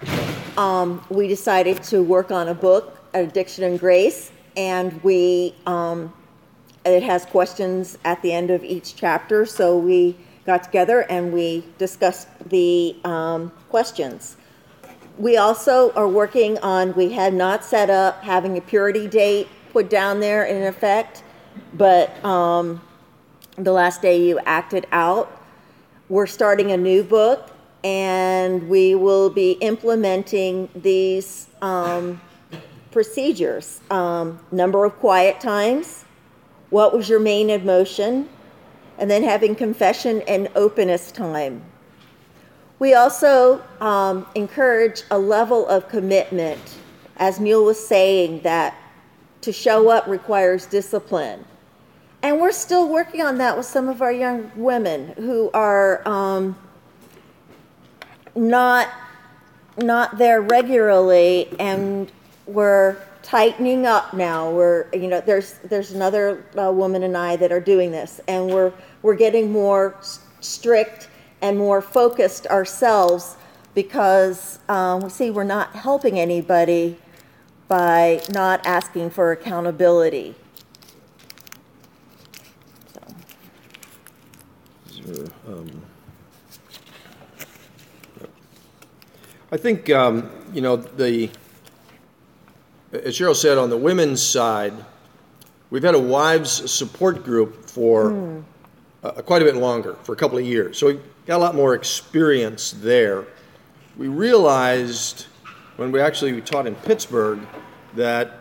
[0.56, 6.12] um, we decided to work on a book, Addiction and Grace, and we um,
[6.84, 9.46] it has questions at the end of each chapter.
[9.46, 14.36] So we got together and we discussed the um, questions.
[15.18, 16.94] We also are working on.
[16.94, 21.22] We had not set up having a purity date put down there in effect,
[21.74, 22.80] but um,
[23.56, 25.40] the last day you acted out.
[26.08, 27.50] We're starting a new book
[27.84, 32.20] and we will be implementing these um,
[32.90, 33.80] procedures.
[33.90, 36.04] Um, number of quiet times,
[36.70, 38.28] what was your main emotion,
[38.98, 41.62] and then having confession and openness time.
[42.82, 46.78] We also um, encourage a level of commitment,
[47.16, 48.76] as Neil was saying, that
[49.42, 51.44] to show up requires discipline.
[52.24, 56.58] And we're still working on that with some of our young women who are um,
[58.34, 58.88] not
[59.76, 62.10] not there regularly, and
[62.46, 64.50] we're tightening up now.
[64.50, 68.48] We're you know there's there's another uh, woman and I that are doing this, and
[68.48, 69.94] we're we're getting more
[70.40, 71.10] strict
[71.42, 73.36] and more focused ourselves
[73.74, 76.96] because um, we see we're not helping anybody
[77.68, 80.34] by not asking for accountability.
[85.48, 85.82] Um,
[89.50, 91.28] I think, um, you know, the,
[92.92, 94.72] as Cheryl said, on the women's side,
[95.70, 98.44] we've had a wives support group for
[99.02, 100.78] uh, quite a bit longer, for a couple of years.
[100.78, 103.26] So we got a lot more experience there.
[103.96, 105.26] We realized
[105.76, 107.40] when we actually taught in Pittsburgh
[107.94, 108.38] that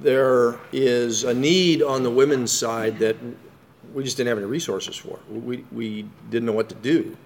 [0.00, 3.16] there is a need on the women's side that
[3.92, 5.18] we just didn't have any resources for.
[5.28, 7.16] We, we didn't know what to do.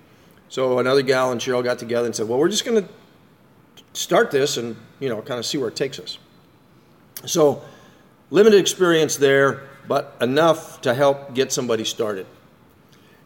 [0.49, 2.89] So another gal and Cheryl got together and said, well, we're just going to
[3.93, 6.19] start this and, you know, kind of see where it takes us.
[7.27, 7.63] So
[8.31, 12.27] limited experience there, but enough to help get somebody started.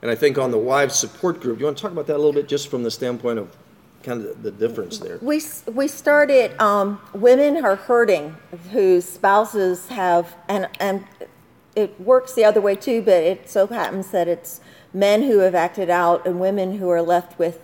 [0.03, 2.19] And I think on the wives support group, you want to talk about that a
[2.19, 3.57] little bit just from the standpoint of
[4.03, 5.19] kind of the difference there?
[5.21, 8.37] We, we started um, Women Are Hurting,
[8.73, 11.05] whose spouses have, and, and
[11.75, 14.61] it works the other way too, but it so happens that it's
[14.93, 17.61] men who have acted out and women who are left with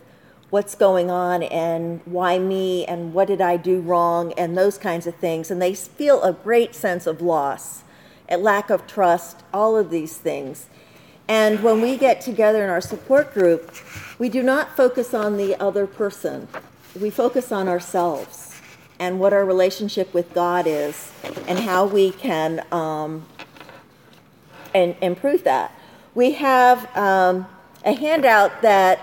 [0.50, 5.06] what's going on and why me and what did I do wrong and those kinds
[5.06, 5.50] of things.
[5.50, 7.82] And they feel a great sense of loss,
[8.30, 10.66] lack of trust, all of these things.
[11.28, 13.74] And when we get together in our support group,
[14.18, 16.48] we do not focus on the other person.
[17.00, 18.60] We focus on ourselves
[18.98, 21.10] and what our relationship with God is
[21.48, 23.26] and how we can um,
[24.74, 25.72] and improve that.
[26.14, 27.46] We have um,
[27.84, 29.00] a handout that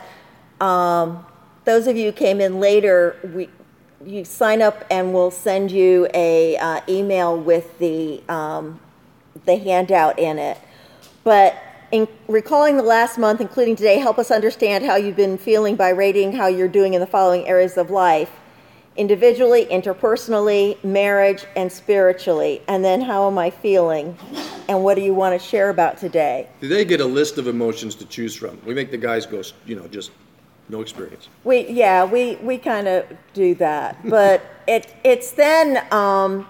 [0.59, 1.25] um,
[1.65, 3.49] those of you came in later, we,
[4.05, 8.79] you sign up and we'll send you a uh, email with the um,
[9.45, 10.57] the handout in it.
[11.23, 11.55] But
[11.91, 15.89] in recalling the last month, including today, help us understand how you've been feeling by
[15.89, 18.31] rating how you're doing in the following areas of life
[18.97, 22.61] individually, interpersonally, marriage, and spiritually.
[22.67, 24.17] And then how am I feeling?
[24.67, 26.49] And what do you want to share about today?
[26.59, 28.59] Do they get a list of emotions to choose from?
[28.65, 30.11] We make the guys go, you know, just
[30.69, 31.29] no experience.
[31.43, 36.47] We yeah, we we kind of do that, but it it's then um,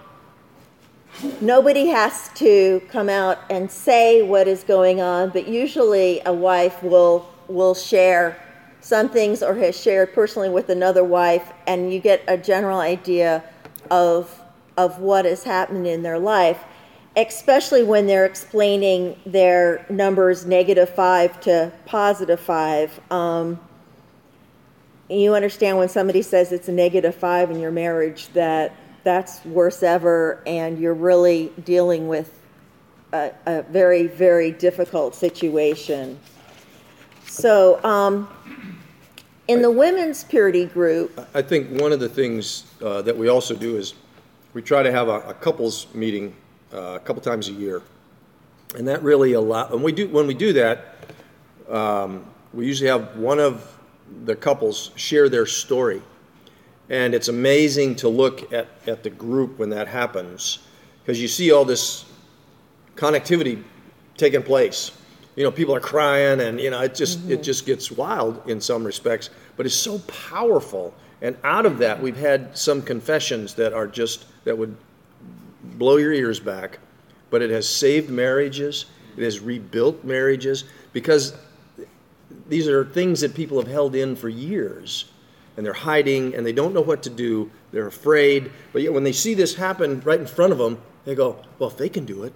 [1.40, 6.82] nobody has to come out and say what is going on, but usually a wife
[6.82, 8.38] will will share
[8.80, 13.44] some things or has shared personally with another wife, and you get a general idea
[13.90, 14.40] of
[14.76, 16.60] of what is happening in their life,
[17.16, 22.98] especially when they're explaining their numbers negative five to positive five.
[23.10, 23.60] Um,
[25.08, 29.82] you understand when somebody says it's a negative five in your marriage that that's worse
[29.82, 32.38] ever, and you're really dealing with
[33.12, 36.18] a, a very, very difficult situation.
[37.26, 38.28] So, um,
[39.48, 43.54] in the women's purity group, I think one of the things uh, that we also
[43.56, 43.94] do is
[44.54, 46.34] we try to have a, a couples meeting
[46.72, 47.82] uh, a couple times a year,
[48.76, 49.72] and that really a lot.
[49.72, 50.96] And we do when we do that,
[51.68, 53.78] um, we usually have one of
[54.24, 56.02] the couples share their story,
[56.92, 60.60] and it's amazing to look at at the group when that happens
[61.02, 62.04] because you see all this
[62.94, 63.60] connectivity
[64.16, 64.92] taking place
[65.34, 67.32] you know, people are crying, and you know, it just mm-hmm.
[67.32, 69.30] it just gets wild in some respects.
[69.56, 74.26] But it's so powerful, and out of that, we've had some confessions that are just
[74.44, 74.76] that would
[75.78, 76.78] blow your ears back.
[77.30, 78.86] But it has saved marriages.
[79.16, 81.34] It has rebuilt marriages because
[82.48, 85.11] these are things that people have held in for years,
[85.56, 87.50] and they're hiding, and they don't know what to do.
[87.72, 88.50] They're afraid.
[88.72, 91.68] But yet, when they see this happen right in front of them, they go, "Well,
[91.68, 92.32] if they can do it,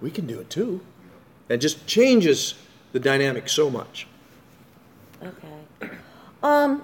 [0.00, 0.80] we can do it too."
[1.52, 2.54] and just changes
[2.92, 4.06] the dynamic so much.
[5.22, 5.90] Okay.
[6.42, 6.82] Um,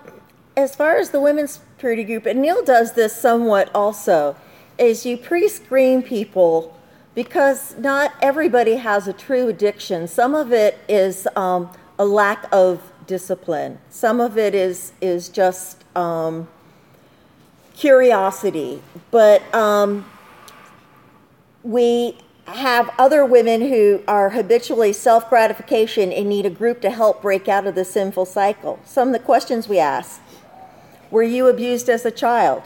[0.57, 4.37] as far as the women's purity group, and Neil does this somewhat also,
[4.77, 6.79] is you pre-screen people
[7.15, 10.07] because not everybody has a true addiction.
[10.07, 13.79] Some of it is um, a lack of discipline.
[13.91, 16.49] Some of it is is just um,
[17.75, 20.05] curiosity, but um,
[21.63, 27.21] we have other women who are habitually self gratification and need a group to help
[27.21, 28.79] break out of the sinful cycle.
[28.85, 30.21] Some of the questions we ask
[31.11, 32.63] Were you abused as a child?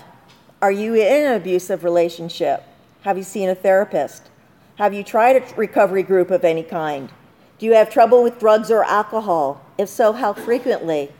[0.61, 2.63] Are you in an abusive relationship?
[3.03, 4.31] Have you seen a therapist?
[4.77, 7.13] Have you tried a recovery group of any kind?
[7.63, 9.65] Do you have trouble with drugs or alcohol?
[9.79, 11.13] If so, how frequently?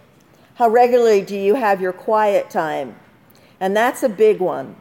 [0.57, 2.97] How regularly do you have your quiet time?
[3.61, 4.75] And that's a big one.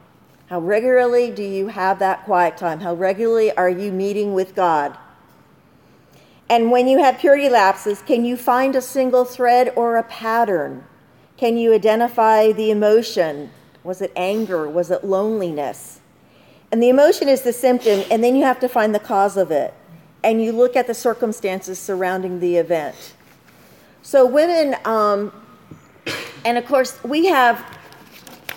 [0.48, 2.80] How regularly do you have that quiet time?
[2.80, 4.98] How regularly are you meeting with God?
[6.50, 10.84] And when you have purity lapses, can you find a single thread or a pattern?
[11.38, 13.52] Can you identify the emotion?
[13.84, 14.68] Was it anger?
[14.68, 16.00] Was it loneliness?
[16.72, 19.52] And the emotion is the symptom, and then you have to find the cause of
[19.52, 19.76] it.
[20.24, 23.14] And you look at the circumstances surrounding the event.
[24.02, 25.32] So, women, um,
[26.46, 27.64] and of course, we have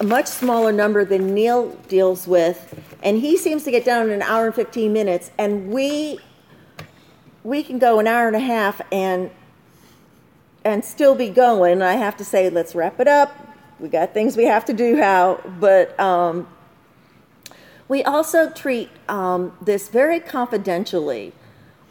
[0.00, 4.12] a much smaller number than Neil deals with, and he seems to get down in
[4.12, 6.18] an hour and 15 minutes, and we
[7.42, 9.30] we can go an hour and a half and
[10.64, 11.82] and still be going.
[11.82, 13.36] I have to say, let's wrap it up.
[13.78, 16.48] We got things we have to do, how, but um,
[17.86, 21.32] we also treat um, this very confidentially.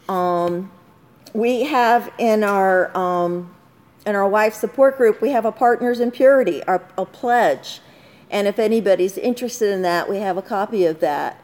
[0.08, 0.70] Um,
[1.32, 3.54] we have in our um,
[4.06, 7.80] in our wife support group, we have a partners in purity, our, a pledge
[8.34, 11.40] and if anybody's interested in that, we have a copy of that.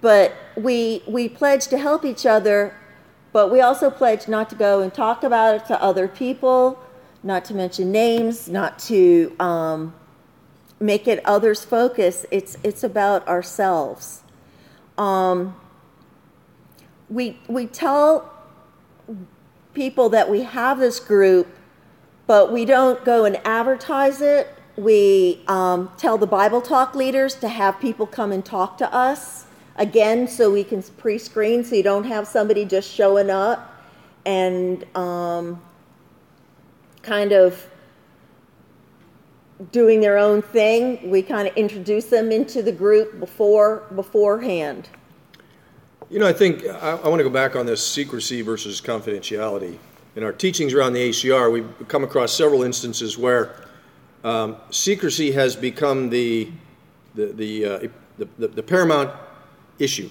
[0.00, 2.74] But we, we pledge to help each other,
[3.32, 6.80] but we also pledge not to go and talk about it to other people,
[7.22, 9.94] not to mention names, not to um,
[10.80, 12.26] make it others' focus.
[12.32, 14.22] It's, it's about ourselves.
[14.98, 15.54] Um,
[17.12, 18.32] we, we tell
[19.74, 21.48] people that we have this group,
[22.26, 27.48] but we don't go and advertise it we um, tell the Bible Talk leaders to
[27.48, 29.46] have people come and talk to us
[29.76, 33.82] again so we can pre screen so you don't have somebody just showing up
[34.24, 35.60] and um,
[37.02, 37.66] kind of
[39.72, 41.10] doing their own thing.
[41.10, 44.88] We kind of introduce them into the group before beforehand.
[46.12, 49.78] You know, I think I, I want to go back on this secrecy versus confidentiality.
[50.14, 53.56] In our teachings around the ACR, we've come across several instances where
[54.22, 56.50] um, secrecy has become the,
[57.14, 59.10] the, the, uh, the, the, the, paramount
[59.78, 60.10] issue.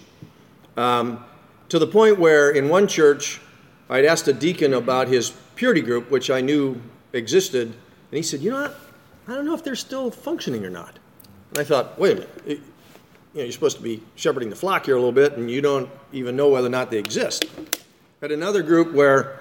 [0.76, 1.24] Um,
[1.70, 3.40] to the point where in one church,
[3.88, 6.82] I'd asked a deacon about his purity group, which I knew
[7.14, 7.76] existed, and
[8.18, 8.80] he said, You know what?
[9.28, 10.98] I don't know if they're still functioning or not.
[11.52, 12.62] And I thought, Wait a minute.
[13.34, 15.62] You know, you're supposed to be shepherding the flock here a little bit, and you
[15.62, 17.46] don't even know whether or not they exist.
[18.20, 19.40] Had another group where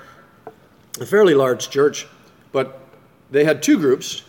[1.00, 2.07] a fairly large church,
[2.53, 2.81] but
[3.33, 4.22] they had two groups,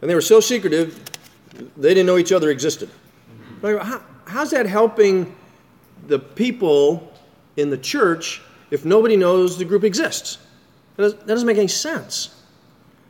[0.00, 1.00] and they were so secretive,
[1.76, 2.90] they didn't know each other existed.
[3.62, 5.34] How, how's that helping
[6.08, 7.12] the people
[7.56, 8.42] in the church
[8.72, 10.38] if nobody knows the group exists?
[10.96, 12.42] That doesn't make any sense.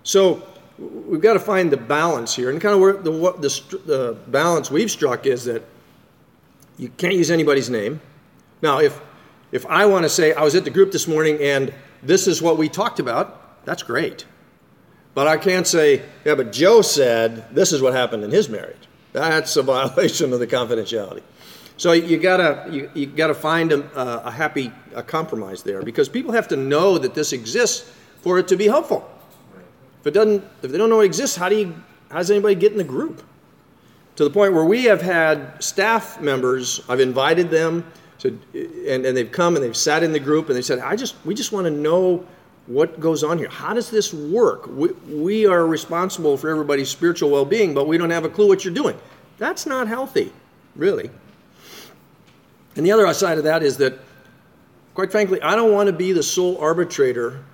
[0.02, 0.46] So
[0.78, 2.50] we've got to find the balance here.
[2.50, 5.62] And kind of where the, the, the balance we've struck is that
[6.76, 8.00] you can't use anybody's name.
[8.62, 9.00] Now, if,
[9.52, 12.42] if I want to say, I was at the group this morning and this is
[12.42, 14.26] what we talked about, that's great.
[15.14, 18.88] But I can't say, yeah, but Joe said this is what happened in his marriage.
[19.12, 21.22] That's a violation of the confidentiality.
[21.78, 26.32] So you gotta you, you gotta find a, a happy a compromise there because people
[26.32, 27.90] have to know that this exists
[28.22, 29.10] for it to be helpful.
[30.00, 31.74] If it doesn't, if they don't know it exists, how do you
[32.10, 33.22] how does anybody get in the group?
[34.16, 37.84] To the point where we have had staff members, I've invited them,
[38.20, 38.28] to,
[38.88, 41.14] and, and they've come and they've sat in the group and they said, I just
[41.24, 42.26] we just want to know
[42.66, 43.48] what goes on here?
[43.48, 44.66] How does this work?
[44.66, 48.48] We, we are responsible for everybody's spiritual well being, but we don't have a clue
[48.48, 48.98] what you're doing.
[49.38, 50.32] That's not healthy,
[50.74, 51.10] really.
[52.74, 53.98] And the other side of that is that,
[54.94, 57.44] quite frankly, I don't want to be the sole arbitrator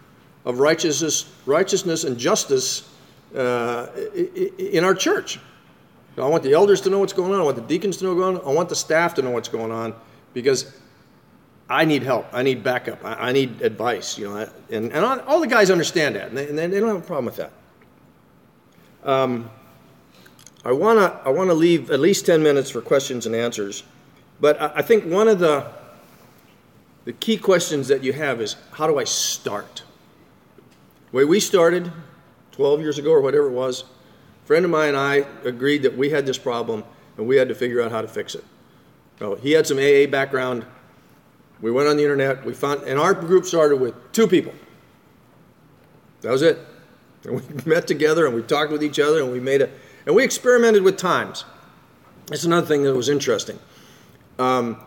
[0.45, 2.89] of righteousness, righteousness and justice
[3.37, 3.89] uh,
[4.59, 5.39] in our church.
[6.19, 7.41] I want the elders to know what's going on.
[7.41, 8.47] I want the deacons to know what's going on.
[8.47, 9.95] I want the staff to know what's going on
[10.35, 10.75] because
[11.71, 12.27] I need help.
[12.33, 13.03] I need backup.
[13.05, 14.19] I, I need advice.
[14.19, 16.99] You know, and, and all the guys understand that, and they, and they don't have
[16.99, 17.53] a problem with that.
[19.05, 19.51] Um,
[20.65, 23.85] I want to I want to leave at least ten minutes for questions and answers,
[24.41, 25.67] but I, I think one of the
[27.05, 29.83] the key questions that you have is how do I start?
[31.11, 31.91] The way we started
[32.53, 33.85] 12 years ago or whatever it was,
[34.45, 36.85] friend of mine and I agreed that we had this problem
[37.17, 38.45] and we had to figure out how to fix it.
[39.19, 40.67] So he had some AA background.
[41.61, 42.45] We went on the internet.
[42.45, 44.53] We found, and our group started with two people.
[46.23, 46.59] That was it.
[47.25, 49.71] And we met together and we talked with each other and we made a,
[50.07, 51.45] and we experimented with times.
[52.27, 53.59] That's another thing that was interesting.
[54.39, 54.81] Um,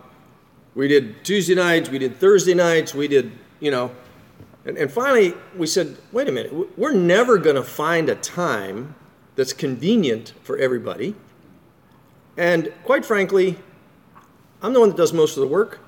[0.74, 3.92] we did Tuesday nights, we did Thursday nights, we did, you know,
[4.66, 8.96] and, and finally we said, wait a minute, we're never going to find a time
[9.36, 11.16] that's convenient for everybody.
[12.38, 13.58] And quite frankly,
[14.62, 15.80] I'm the one that does most of the work.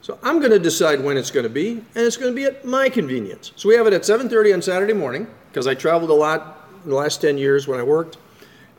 [0.00, 2.44] So I'm going to decide when it's going to be, and it's going to be
[2.44, 3.52] at my convenience.
[3.56, 6.90] So we have it at 7:30 on Saturday morning because I traveled a lot in
[6.90, 8.16] the last 10 years when I worked.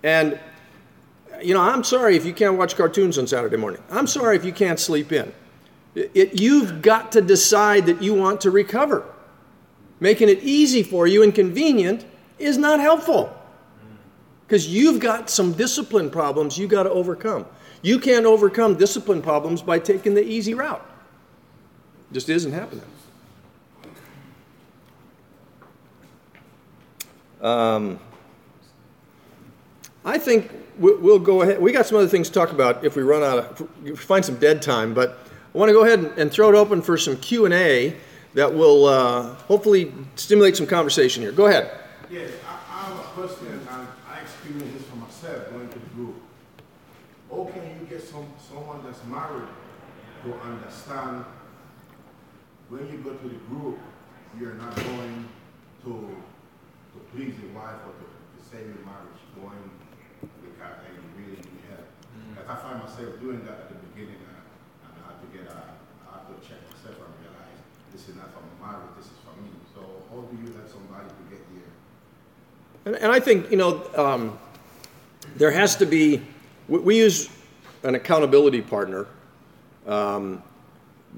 [0.03, 0.39] And
[1.41, 3.81] you know, I'm sorry if you can't watch cartoons on Saturday morning.
[3.89, 5.31] I'm sorry if you can't sleep in.
[5.95, 9.05] It, you've got to decide that you want to recover.
[9.99, 12.05] Making it easy for you and convenient
[12.37, 13.38] is not helpful
[14.49, 17.45] because you've got some discipline problems you got to overcome.
[17.83, 20.83] You can't overcome discipline problems by taking the easy route.
[22.11, 22.83] Just isn't happening.
[27.41, 27.99] Um,
[30.03, 31.61] I think we'll go ahead.
[31.61, 34.25] We got some other things to talk about if we run out of we find
[34.25, 35.19] some dead time, but
[35.53, 37.95] I want to go ahead and throw it open for some Q and A
[38.33, 41.31] that will uh, hopefully stimulate some conversation here.
[41.31, 41.71] Go ahead.
[42.09, 45.85] Yes, I, I have a question, and I experienced this for myself going to the
[45.87, 46.15] group.
[47.29, 49.49] Or can you get some someone that's married
[50.23, 51.25] to understand
[52.69, 53.79] when you go to the group,
[54.39, 55.27] you're not going
[55.83, 55.91] to
[56.93, 59.71] to please your wife or to, to save your marriage, going
[60.21, 61.87] because and you really need help.
[62.15, 62.51] Mm-hmm.
[62.51, 64.37] I find myself doing that at the beginning, and
[64.85, 65.75] I have to get a,
[66.07, 67.59] I have to check myself and realize
[67.91, 69.51] this is not for my marriage, this is for me.
[69.75, 71.73] So how do you let somebody to get there?
[72.85, 74.39] And, and I think you know um,
[75.35, 76.21] there has to be.
[76.67, 77.29] We, we use
[77.83, 79.07] an accountability partner.
[79.87, 80.43] Um,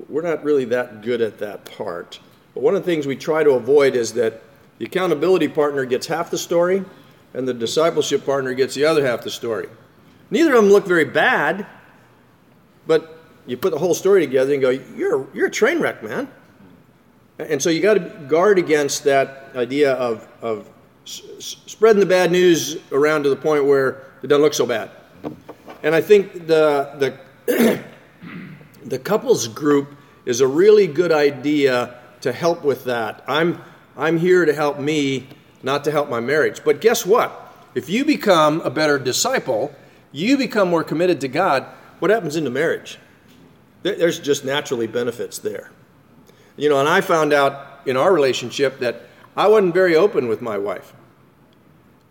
[0.07, 2.19] we're not really that good at that part.
[2.53, 4.41] But one of the things we try to avoid is that
[4.77, 6.83] the accountability partner gets half the story
[7.33, 9.69] and the discipleship partner gets the other half the story.
[10.29, 11.65] Neither of them look very bad,
[12.87, 16.27] but you put the whole story together and go, you're, you're a train wreck, man.
[17.39, 20.69] And so you got to guard against that idea of, of
[21.05, 24.91] s- spreading the bad news around to the point where it doesn't look so bad.
[25.83, 27.15] And I think the,
[27.47, 27.83] the
[28.85, 33.23] the couples group is a really good idea to help with that.
[33.27, 33.61] I'm,
[33.97, 35.27] I'm here to help me,
[35.63, 36.63] not to help my marriage.
[36.63, 37.37] But guess what?
[37.73, 39.73] If you become a better disciple,
[40.11, 41.65] you become more committed to God,
[41.99, 42.99] what happens in the marriage?
[43.83, 45.71] There's just naturally benefits there.
[46.57, 49.03] You know, and I found out in our relationship that
[49.35, 50.93] I wasn't very open with my wife.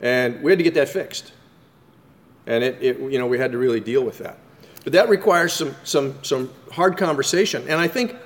[0.00, 1.32] And we had to get that fixed.
[2.50, 4.36] And it, it you know, we had to really deal with that.
[4.82, 7.62] But that requires some, some, some hard conversation.
[7.68, 8.16] And I think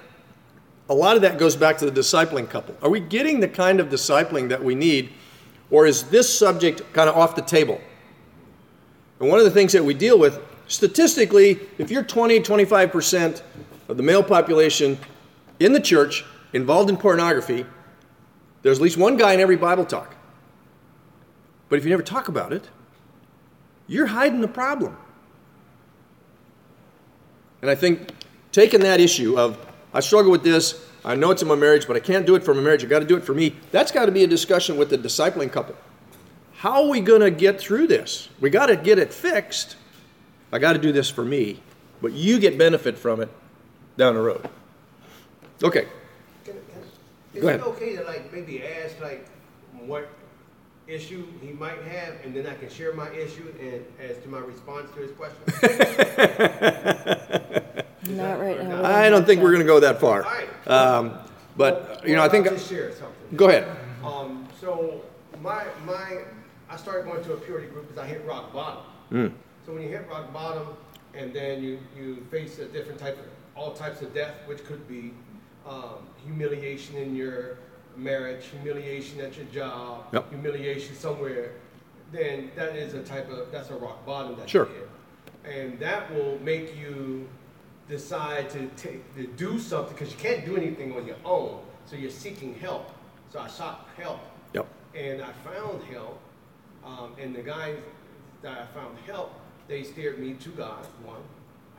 [0.88, 2.74] a lot of that goes back to the discipling couple.
[2.80, 5.10] Are we getting the kind of discipling that we need,
[5.70, 7.78] or is this subject kind of off the table?
[9.20, 13.42] And one of the things that we deal with, statistically, if you're 20, 25%
[13.88, 14.96] of the male population
[15.60, 17.66] in the church involved in pornography,
[18.62, 20.16] there's at least one guy in every Bible talk.
[21.68, 22.70] But if you never talk about it,
[23.86, 24.96] you're hiding the problem.
[27.62, 28.10] And I think
[28.52, 29.58] taking that issue of,
[29.92, 32.42] I struggle with this, I know it's in my marriage, but I can't do it
[32.44, 34.26] for my marriage, I got to do it for me, that's got to be a
[34.26, 35.76] discussion with the discipling couple.
[36.56, 38.28] How are we going to get through this?
[38.40, 39.76] We got to get it fixed.
[40.52, 41.60] I got to do this for me,
[42.00, 43.28] but you get benefit from it
[43.96, 44.48] down the road.
[45.62, 45.86] Okay.
[46.44, 46.82] Can, can,
[47.34, 47.60] is Go ahead.
[47.60, 49.26] it okay to like maybe ask like
[49.86, 50.08] what
[50.86, 54.38] issue he might have, and then I can share my issue and as to my
[54.38, 55.40] response to his question?
[58.16, 58.84] Not right now.
[58.84, 60.24] I don't think we're going to go that far.
[60.24, 60.68] All right.
[60.68, 61.18] Um,
[61.56, 62.46] but, you know, I think.
[62.46, 63.36] I'll just share something.
[63.36, 63.66] Go ahead.
[64.04, 65.02] Um, so
[65.40, 66.22] my my
[66.68, 68.82] I started going to a purity group because I hit rock bottom.
[69.10, 69.26] Hmm.
[69.64, 70.68] So when you hit rock bottom,
[71.14, 73.24] and then you you face a different type of
[73.56, 75.12] all types of death, which could be
[75.66, 77.58] um, humiliation in your
[77.96, 80.30] marriage, humiliation at your job, Yep.
[80.30, 81.52] humiliation somewhere,
[82.12, 84.66] then that is a type of that's a rock bottom that Sure.
[84.66, 84.88] you hit,
[85.56, 87.28] and that will make you
[87.88, 91.60] decide to take to do something because you can't do anything on your own.
[91.86, 92.90] So you're seeking help.
[93.30, 94.20] So I sought help,
[94.54, 94.66] Yep.
[94.94, 96.18] and I found help.
[96.84, 97.76] Um, and the guys
[98.42, 99.32] that I found help,
[99.68, 100.86] they steered me to God.
[101.04, 101.20] One,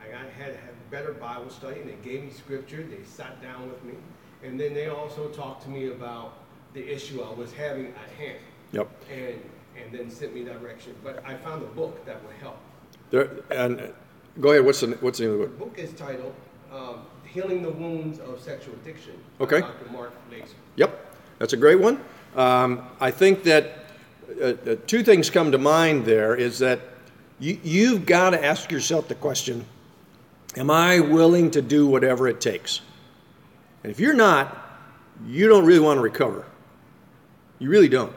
[0.00, 2.82] I got, had had better Bible study, and they gave me scripture.
[2.82, 3.94] They sat down with me,
[4.46, 6.34] and then they also talked to me about
[6.74, 8.38] the issue I was having at hand,
[8.72, 8.88] Yep.
[9.12, 9.40] and
[9.82, 10.94] and then sent me direction.
[11.04, 12.56] But I found a book that would help.
[13.10, 13.92] There, and
[14.40, 14.64] go ahead.
[14.64, 15.74] What's the what's the name of the The book?
[15.74, 16.34] book is titled
[16.72, 19.60] um, "Healing the Wounds of Sexual Addiction." by Okay.
[19.60, 19.90] Dr.
[19.92, 20.54] Mark Laaser.
[20.76, 22.00] Yep, that's a great one.
[22.36, 23.84] Um, I think that
[24.40, 26.80] uh, uh, two things come to mind there is that
[27.38, 29.64] you, you've got to ask yourself the question
[30.56, 32.80] Am I willing to do whatever it takes?
[33.86, 34.82] And if you're not,
[35.28, 36.44] you don't really want to recover.
[37.60, 38.16] You really don't.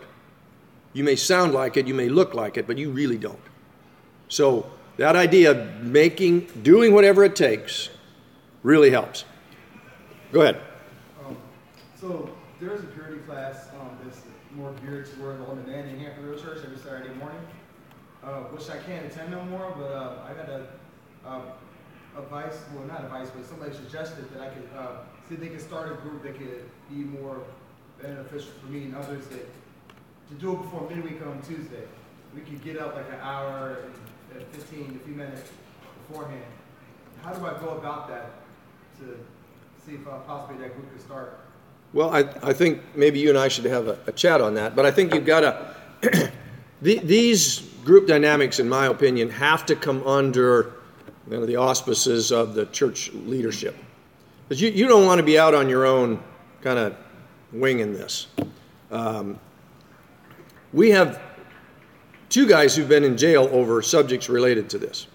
[0.93, 3.37] You may sound like it, you may look like it, but you really don't.
[4.29, 7.89] So that idea of making, doing whatever it takes
[8.63, 9.25] really helps.
[10.31, 10.59] Go ahead.
[11.23, 11.37] Um,
[12.01, 14.21] so there's a purity class um, that's
[14.55, 17.41] more geared toward the man in Hampton Road Church every Saturday morning,
[18.23, 19.71] uh, which I can't attend no more.
[19.77, 20.65] But uh, I got a
[21.27, 21.41] uh,
[22.19, 24.87] advice, well not advice, but somebody suggested that I could uh,
[25.27, 27.41] see if they could start a group that could be more
[28.01, 29.45] beneficial for me and others that
[30.29, 31.83] to do it before midweek on Tuesday.
[32.35, 33.85] We could get up like an hour
[34.33, 35.49] and 15, a few minutes
[36.07, 36.43] beforehand.
[37.23, 38.31] How do I go about that
[38.99, 39.17] to
[39.85, 41.39] see if uh, possibly that group could start?
[41.91, 44.75] Well, I, I think maybe you and I should have a, a chat on that,
[44.75, 46.31] but I think you've got to,
[46.81, 50.73] the, these group dynamics, in my opinion, have to come under
[51.29, 53.75] you know, the auspices of the church leadership.
[54.47, 56.21] Because you, you don't want to be out on your own
[56.61, 56.95] kind of
[57.51, 58.27] winging this.
[58.91, 59.39] Um,
[60.73, 61.21] we have
[62.29, 65.07] two guys who've been in jail over subjects related to this.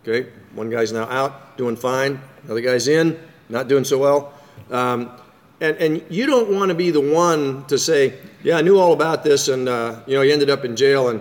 [0.00, 2.20] Okay, one guy's now out, doing fine.
[2.44, 3.18] Another guy's in,
[3.50, 4.32] not doing so well.
[4.70, 5.10] Um,
[5.60, 8.94] and, and you don't want to be the one to say, "Yeah, I knew all
[8.94, 11.20] about this, and uh, you know, he ended up in jail." And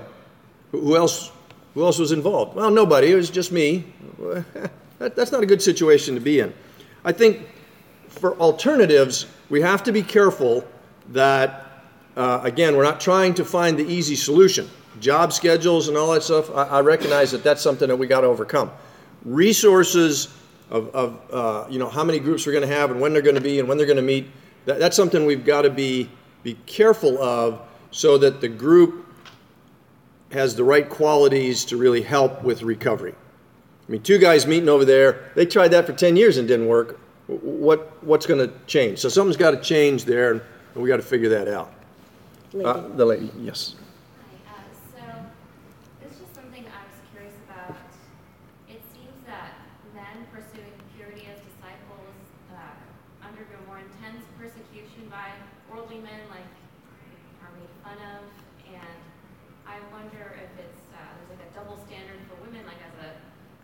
[0.72, 1.32] who else?
[1.74, 2.56] Who else was involved?
[2.56, 3.12] Well, nobody.
[3.12, 3.94] It was just me.
[5.00, 6.54] that, that's not a good situation to be in.
[7.06, 7.48] I think
[8.08, 10.68] for alternatives, we have to be careful
[11.10, 11.70] that
[12.20, 14.70] uh, again, we're not trying to find the easy solution.
[15.00, 18.22] Job schedules and all that stuff, I, I recognize that that's something that we got
[18.22, 18.72] to overcome.
[19.24, 20.28] Resources
[20.70, 23.22] of, of uh, you know, how many groups we're going to have and when they're
[23.22, 24.28] going to be and when they're going to meet,
[24.66, 26.10] that, that's something we've got to be,
[26.44, 27.62] be careful of
[27.92, 29.06] so that the group
[30.32, 33.16] has the right qualities to really help with recovery.
[33.88, 36.68] I mean, two guys meeting over there, they tried that for 10 years and didn't
[36.68, 37.00] work.
[37.28, 39.00] What, what's going to change?
[39.00, 40.42] So something's got to change there, and
[40.76, 41.74] we got to figure that out.
[42.54, 43.76] Uh, the lady, yes.
[44.48, 44.66] Hi, uh,
[44.98, 45.06] so
[46.02, 47.78] this is just something I was curious about.
[48.66, 49.54] It seems that
[49.94, 52.18] men pursuing purity as disciples
[52.50, 52.74] uh,
[53.22, 55.30] undergo more intense persecution by
[55.70, 56.50] worldly men, like
[57.46, 58.26] are made fun of,
[58.66, 58.98] and
[59.70, 62.66] I wonder if it's uh, there's like a double standard for women.
[62.66, 63.10] Like as a,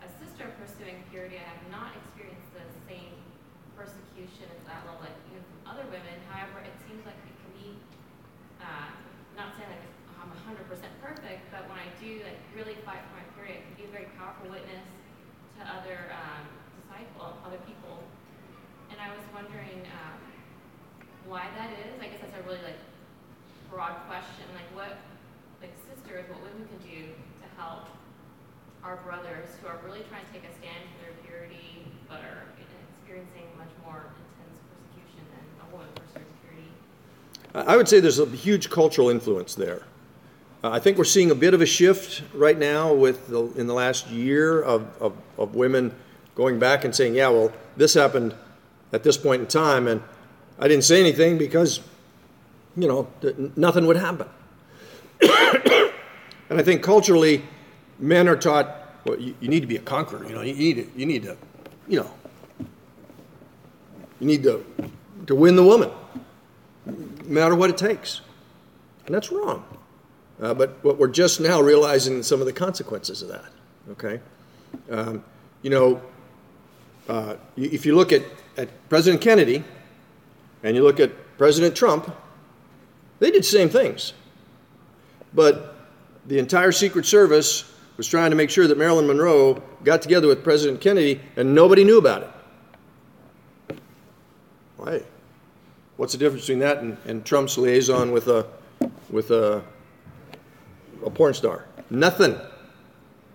[0.06, 3.14] a sister pursuing purity, I have not experienced the same
[3.76, 6.16] persecution at that level, like from other women.
[6.32, 7.68] However, it seems like it can be
[8.62, 8.90] uh,
[9.36, 9.86] not saying like
[10.16, 10.66] I'm 100%
[10.98, 13.92] perfect, but when I do like really fight for my period, it can be a
[13.92, 14.82] very powerful witness
[15.58, 16.48] to other um,
[16.82, 18.02] disciple, other people.
[18.90, 20.18] And I was wondering um,
[21.28, 21.94] why that is.
[22.00, 22.80] I guess that's a really like
[23.70, 24.46] broad question.
[24.56, 24.98] Like what,
[25.62, 27.95] like sisters, what women can do to help
[28.86, 32.46] our brothers who are really trying to take a stand for their purity, but are
[33.02, 36.70] experiencing much more intense persecution than a woman pursuing purity.
[37.52, 39.82] I would say there's a huge cultural influence there.
[40.62, 43.66] Uh, I think we're seeing a bit of a shift right now with the, in
[43.66, 45.92] the last year of, of, of women
[46.36, 48.36] going back and saying, yeah, well, this happened
[48.92, 50.00] at this point in time, and
[50.60, 51.80] I didn't say anything because,
[52.76, 54.28] you know, th- nothing would happen.
[55.22, 57.42] and I think culturally,
[57.98, 58.68] men are taught,
[59.04, 60.26] well, you, you need to be a conqueror.
[60.26, 61.36] You know, you need to, you need to,
[61.88, 62.10] you know,
[64.20, 64.64] you need to,
[65.26, 65.90] to win the woman
[66.86, 66.94] no
[67.24, 68.20] matter what it takes.
[69.06, 69.64] And that's wrong.
[70.40, 73.44] Uh, but, but we're just now realizing some of the consequences of that.
[73.90, 74.20] Okay?
[74.90, 75.24] Um,
[75.62, 76.02] you know,
[77.08, 78.22] uh, if you look at,
[78.56, 79.64] at President Kennedy
[80.62, 82.14] and you look at President Trump,
[83.18, 84.12] they did the same things.
[85.32, 85.76] But
[86.26, 90.44] the entire Secret Service was trying to make sure that Marilyn Monroe got together with
[90.44, 93.78] President Kennedy and nobody knew about it.
[94.76, 95.02] Why?
[95.96, 98.46] What's the difference between that and, and Trump's liaison with a
[99.10, 99.62] with a
[101.04, 101.64] a porn star?
[101.88, 102.38] Nothing.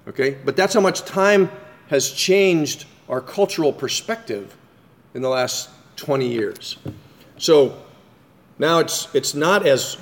[0.08, 1.50] Okay, but that's how much time
[1.90, 4.56] has changed our cultural perspective
[5.14, 6.78] in the last 20 years.
[7.38, 7.78] So
[8.60, 9.98] now it's it's not as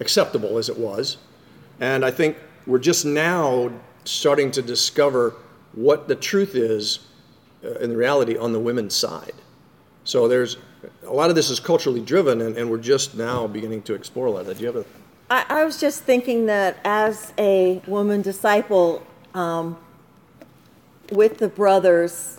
[0.00, 1.16] acceptable as it was,
[1.80, 2.36] and I think
[2.66, 3.70] we're just now
[4.06, 5.34] starting to discover
[5.72, 7.00] what the truth is
[7.64, 9.34] uh, in the reality on the women's side.
[10.04, 10.56] So there's
[11.04, 14.26] a lot of this is culturally driven, and, and we're just now beginning to explore
[14.26, 14.58] a lot of that.
[14.58, 14.84] Do you have a
[15.28, 19.04] I, I was just thinking that as a woman disciple
[19.34, 19.76] um,
[21.10, 22.38] with the brothers,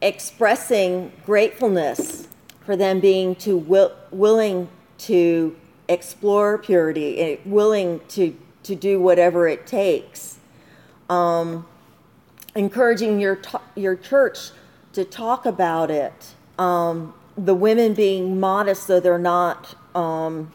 [0.00, 2.28] expressing gratefulness
[2.64, 4.68] for them being too will, willing
[4.98, 5.54] to
[5.88, 10.31] explore purity, eh, willing to, to do whatever it takes.
[11.08, 11.66] Um,
[12.54, 13.40] encouraging your,
[13.74, 14.50] your church
[14.92, 16.34] to talk about it.
[16.58, 20.52] Um, the women being modest so they're not um,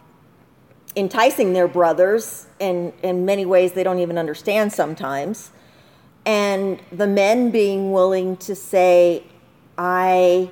[0.96, 5.52] enticing their brothers in, in many ways they don't even understand sometimes.
[6.26, 9.24] And the men being willing to say,
[9.78, 10.52] I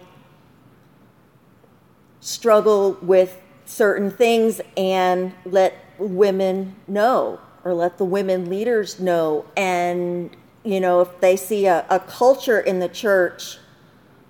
[2.21, 9.43] struggle with certain things and let women know or let the women leaders know.
[9.57, 10.29] And,
[10.63, 13.57] you know, if they see a, a culture in the church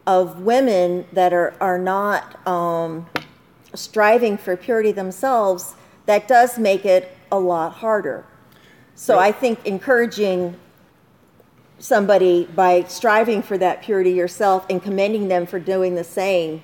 [0.08, 3.08] of women that are, are not um,
[3.74, 5.76] striving for purity themselves,
[6.06, 8.26] that does make it a lot harder.
[8.96, 10.56] So I think encouraging
[11.80, 16.62] somebody by striving for that purity yourself and commending them for doing the same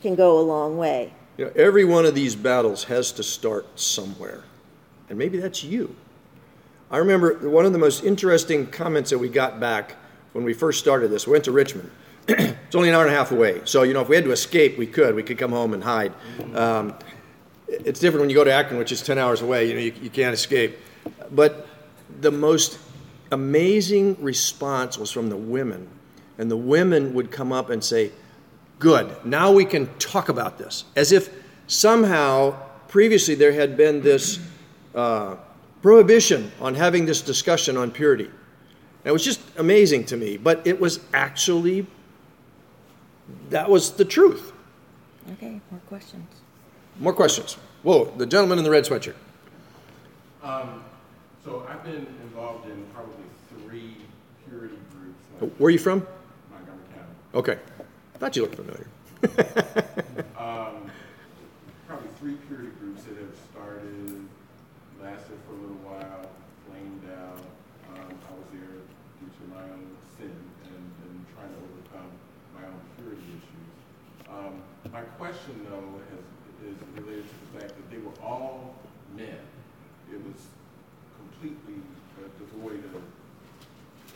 [0.00, 1.12] can go a long way.
[1.36, 4.44] You know, every one of these battles has to start somewhere.
[5.10, 5.94] And maybe that's you.
[6.90, 9.96] I remember one of the most interesting comments that we got back
[10.32, 11.26] when we first started this.
[11.26, 11.90] We went to Richmond.
[12.28, 13.60] it's only an hour and a half away.
[13.64, 15.14] So, you know, if we had to escape, we could.
[15.14, 16.14] We could come home and hide.
[16.54, 16.94] Um,
[17.66, 19.68] it's different when you go to Akron, which is 10 hours away.
[19.68, 20.78] You know, you, you can't escape.
[21.30, 21.66] But
[22.20, 22.78] the most
[23.32, 25.88] amazing response was from the women.
[26.38, 28.12] And the women would come up and say,
[28.78, 30.84] Good, now we can talk about this.
[30.96, 31.28] As if
[31.66, 32.58] somehow
[32.88, 34.40] previously there had been this
[34.94, 35.36] uh,
[35.82, 38.24] prohibition on having this discussion on purity.
[38.24, 41.86] And it was just amazing to me, but it was actually,
[43.48, 44.52] that was the truth.
[45.32, 46.28] Okay, more questions.
[46.98, 47.56] More questions.
[47.82, 49.14] Whoa, the gentleman in the red sweatshirt.
[50.42, 50.84] Um,
[51.44, 53.14] so I've been involved in probably
[53.48, 53.96] three
[54.46, 56.06] purity groups, like Where are you from?
[56.50, 57.08] Montgomery County.
[57.34, 57.58] Okay.
[58.18, 58.86] Thought you looked familiar.
[60.36, 60.90] Um,
[61.88, 64.19] probably three purity groups that have started,
[65.02, 66.28] lasted for a little while,
[66.68, 67.40] flamed out.
[67.96, 68.78] Um, I was there
[69.18, 69.88] due to my own
[70.18, 70.32] sin
[70.68, 72.10] and, and trying to overcome
[72.54, 73.70] my own purity issues.
[74.28, 76.24] Um, my question though has,
[76.68, 78.74] is related to the fact that they were all
[79.16, 79.40] men.
[80.12, 80.38] It was
[81.18, 81.80] completely
[82.20, 83.02] uh, devoid of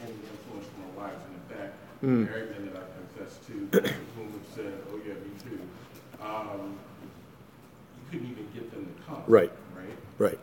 [0.03, 1.23] any influence from our wives.
[1.27, 2.29] And in fact, Mm.
[2.29, 2.85] married men that I
[3.17, 3.53] confess to,
[4.15, 5.59] whom have said, oh yeah, me too.
[6.23, 6.77] Um,
[7.97, 9.23] you couldn't even get them to come.
[9.27, 9.51] Right.
[9.75, 9.97] Right?
[10.19, 10.39] Right.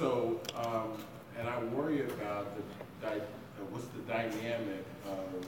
[0.00, 0.96] So, um,
[1.38, 2.62] and I worry about the,
[3.04, 3.20] di-
[3.68, 5.44] what's the dynamic of,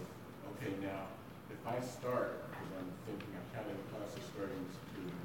[0.53, 1.09] okay, now,
[1.49, 5.17] if I start, because I'm thinking, I'm in the process of starting this computer.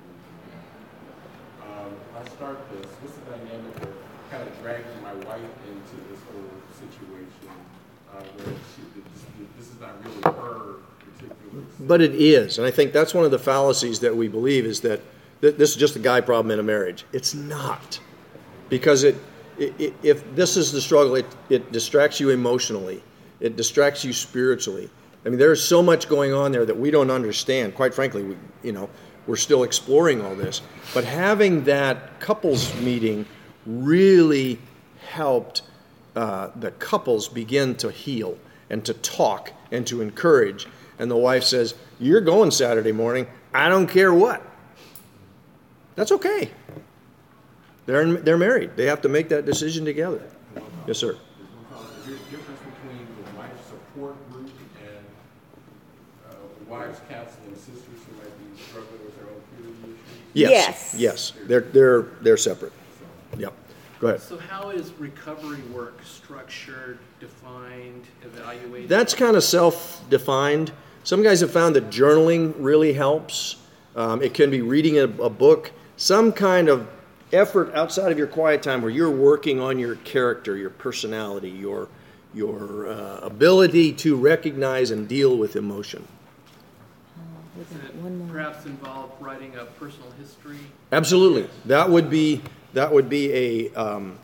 [1.59, 3.91] Um, if I start this, what's the dynamic of
[4.31, 6.47] kind of dragging my wife into this whole
[6.79, 7.51] situation,
[8.15, 8.87] uh, where she,
[9.59, 11.67] this, is not really her particular.
[11.81, 14.79] But it is, and I think that's one of the fallacies that we believe is
[14.87, 15.01] that
[15.41, 17.03] th- this is just a guy problem in a marriage.
[17.11, 17.99] It's not,
[18.69, 19.15] because it,
[19.59, 23.03] i i if this is the struggle, it, it distracts you emotionally,
[23.39, 24.89] it distracts you spiritually.
[25.25, 27.75] I mean, there's so much going on there that we don't understand.
[27.75, 28.89] Quite frankly, we, you know,
[29.25, 30.61] we're still exploring all this.
[30.93, 33.25] But having that couples meeting
[33.65, 34.57] really
[35.09, 35.63] helped
[36.15, 38.37] uh, the couples begin to heal
[38.69, 40.65] and to talk and to encourage.
[40.97, 43.27] And the wife says, You're going Saturday morning.
[43.53, 44.41] I don't care what.
[45.95, 46.51] That's okay.
[47.87, 48.75] They're, they're married.
[48.75, 50.21] They have to make that decision together.
[50.85, 51.11] Yes, sir.
[51.11, 54.51] Is there a difference between the wife support group
[54.83, 55.05] and
[56.29, 56.35] uh,
[56.67, 59.97] wives counseling sisters who might be struggling with their own purity issues?
[60.33, 60.95] Yes.
[60.95, 60.95] Yes.
[60.97, 61.47] Yes.
[61.47, 62.73] They're, they're, they're separate.
[63.37, 63.53] Yep.
[64.01, 64.21] Go ahead.
[64.21, 68.89] So how is recovery work structured, defined, evaluated?
[68.89, 70.73] That's kind of self defined.
[71.05, 73.55] Some guys have found that journaling really helps.
[73.95, 76.87] Um, it can be reading a, a book, some kind of
[77.33, 81.87] effort outside of your quiet time where you're working on your character, your personality, your,
[82.33, 86.07] your uh, ability to recognize and deal with emotion.
[87.57, 88.27] We've Does got it one more.
[88.27, 90.59] perhaps involve writing a personal history?
[90.91, 91.49] Absolutely.
[91.65, 92.41] That would be
[92.73, 94.17] that would be a um,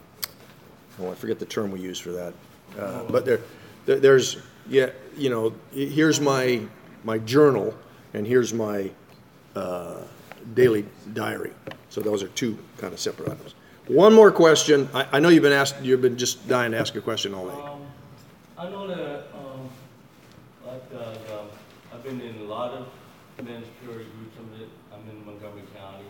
[1.00, 2.34] oh I forget the term we use for that,
[2.78, 3.40] uh, but there,
[3.86, 4.38] there there's
[4.70, 6.62] yeah you know here's my
[7.04, 7.74] my journal
[8.14, 8.92] and here's my
[9.56, 10.02] uh,
[10.54, 11.52] daily diary.
[11.90, 13.56] So those are two kind of separate items.
[13.88, 14.88] One more question.
[14.94, 15.82] I, I know you've been asked.
[15.82, 17.62] You've been just dying to ask a question all day.
[17.62, 17.82] Um,
[18.58, 19.70] I know that, um,
[20.66, 21.48] like, uh, um,
[21.94, 22.88] I've been in a lot of
[23.44, 24.38] men's purity groups.
[24.94, 26.06] I'm in, Montgomery County.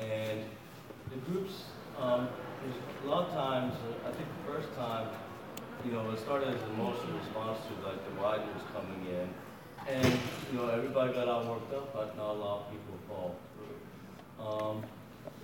[0.00, 0.44] And
[1.10, 1.64] the groups,
[1.98, 2.28] um,
[2.62, 5.08] there's a lot of times, uh, I think the first time,
[5.84, 9.28] you know, it started as an emotional response to like the was coming in.
[9.88, 10.18] And,
[10.52, 13.36] you know, everybody got all worked up, but not a lot of people fall.
[14.40, 14.82] Um,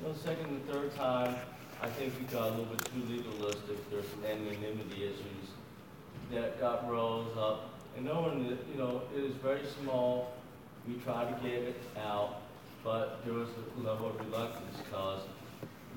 [0.00, 1.34] You know, second and third time,
[1.82, 3.90] I think we got a little bit too legalistic.
[3.90, 5.48] There's some anonymity issues
[6.32, 7.70] that got rose up.
[7.96, 10.32] And knowing that, you know, it is very small,
[10.88, 12.42] we tried to get it out,
[12.82, 15.20] but there was a level of reluctance because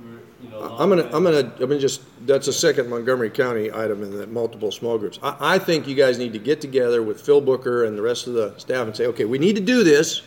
[0.04, 0.78] we're, you know.
[0.78, 4.28] I'm gonna, I'm gonna, I'm gonna just, that's a second Montgomery County item in the
[4.28, 5.20] multiple small groups.
[5.24, 8.28] I, I think you guys need to get together with Phil Booker and the rest
[8.28, 10.22] of the staff and say, okay, we need to do this.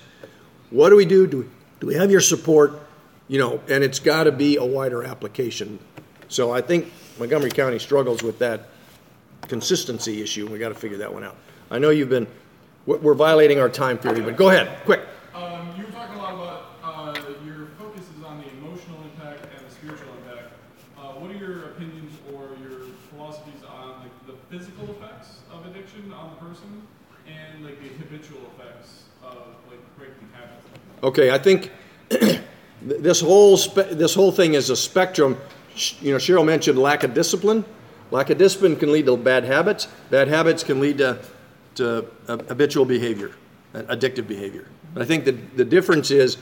[0.71, 1.27] What do we do?
[1.27, 1.45] Do we,
[1.81, 2.79] do we have your support?
[3.27, 5.79] You know, and it's gotta be a wider application.
[6.29, 8.69] So I think Montgomery County struggles with that
[9.49, 11.37] consistency issue, we gotta figure that one out.
[11.71, 12.27] I know you've been,
[12.87, 15.01] we're violating our time period, but go ahead, quick.
[15.35, 19.47] Um, you were talking a lot about uh, your focus is on the emotional impact
[19.57, 20.53] and the spiritual impact.
[20.99, 26.31] Uh, what are your opinions or your philosophies on the physical effects of addiction on
[26.31, 26.83] the person
[27.31, 30.67] and like the habitual effects of like breaking habits?
[31.03, 31.71] Okay, I think
[32.83, 35.39] this whole spe- this whole thing is a spectrum.
[36.01, 37.65] You know, Cheryl mentioned lack of discipline.
[38.11, 39.87] Lack of discipline can lead to bad habits.
[40.11, 41.19] Bad habits can lead to,
[41.77, 43.33] to habitual behavior,
[43.73, 44.67] addictive behavior.
[44.93, 46.37] But I think the, the difference is,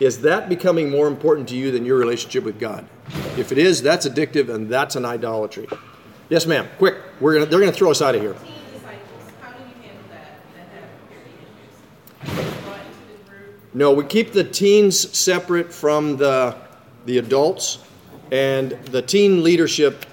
[0.00, 2.86] is that becoming more important to you than your relationship with God?
[3.36, 5.68] If it is, that's addictive and that's an idolatry.
[6.30, 6.66] Yes, ma'am.
[6.78, 8.32] Quick, we're gonna, they're going to throw us out of here.
[8.32, 11.32] Teen disciples, how do you handle that, that have purity
[12.24, 12.62] issues?
[12.64, 16.56] Brought into the group, No, we keep the teens separate from the,
[17.06, 17.78] the adults,
[18.30, 20.04] and the teen leadership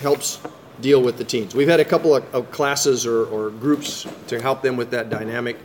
[0.00, 0.40] helps
[0.82, 1.54] deal with the teens.
[1.54, 5.08] We've had a couple of, of classes or, or groups to help them with that
[5.08, 5.56] dynamic,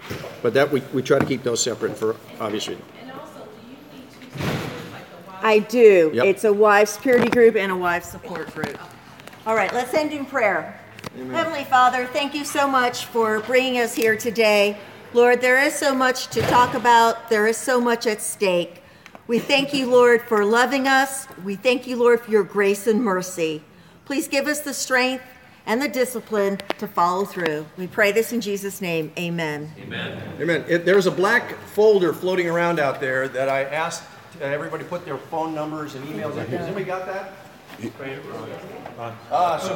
[0.42, 2.88] but that we, we try to keep those separate for obvious reasons.
[3.02, 5.40] and also, do you need two sponsors, like the wives?
[5.44, 6.12] I do.
[6.14, 6.26] Yep.
[6.26, 8.78] It's a wives purity group and a wives support group.
[9.46, 10.80] All right, let's end in prayer.
[11.32, 14.80] Heavenly Father, thank you so much for bringing us here today.
[15.14, 18.82] Lord, there is so much to talk about, there is so much at stake.
[19.28, 21.28] We thank you, Lord, for loving us.
[21.46, 23.62] We thank you, Lord, for your grace and mercy.
[24.06, 25.24] Please give us the strength
[25.68, 27.68] and the discipline to follow through.
[27.78, 29.12] We pray this in Jesus' name.
[29.18, 29.72] Amen.
[30.42, 30.66] Amen.
[30.68, 34.04] It, there's a black folder floating around out there that I asked
[34.42, 36.48] uh, everybody put their phone numbers and emails in.
[36.48, 37.34] Has anybody got that?
[39.32, 39.76] Ah, so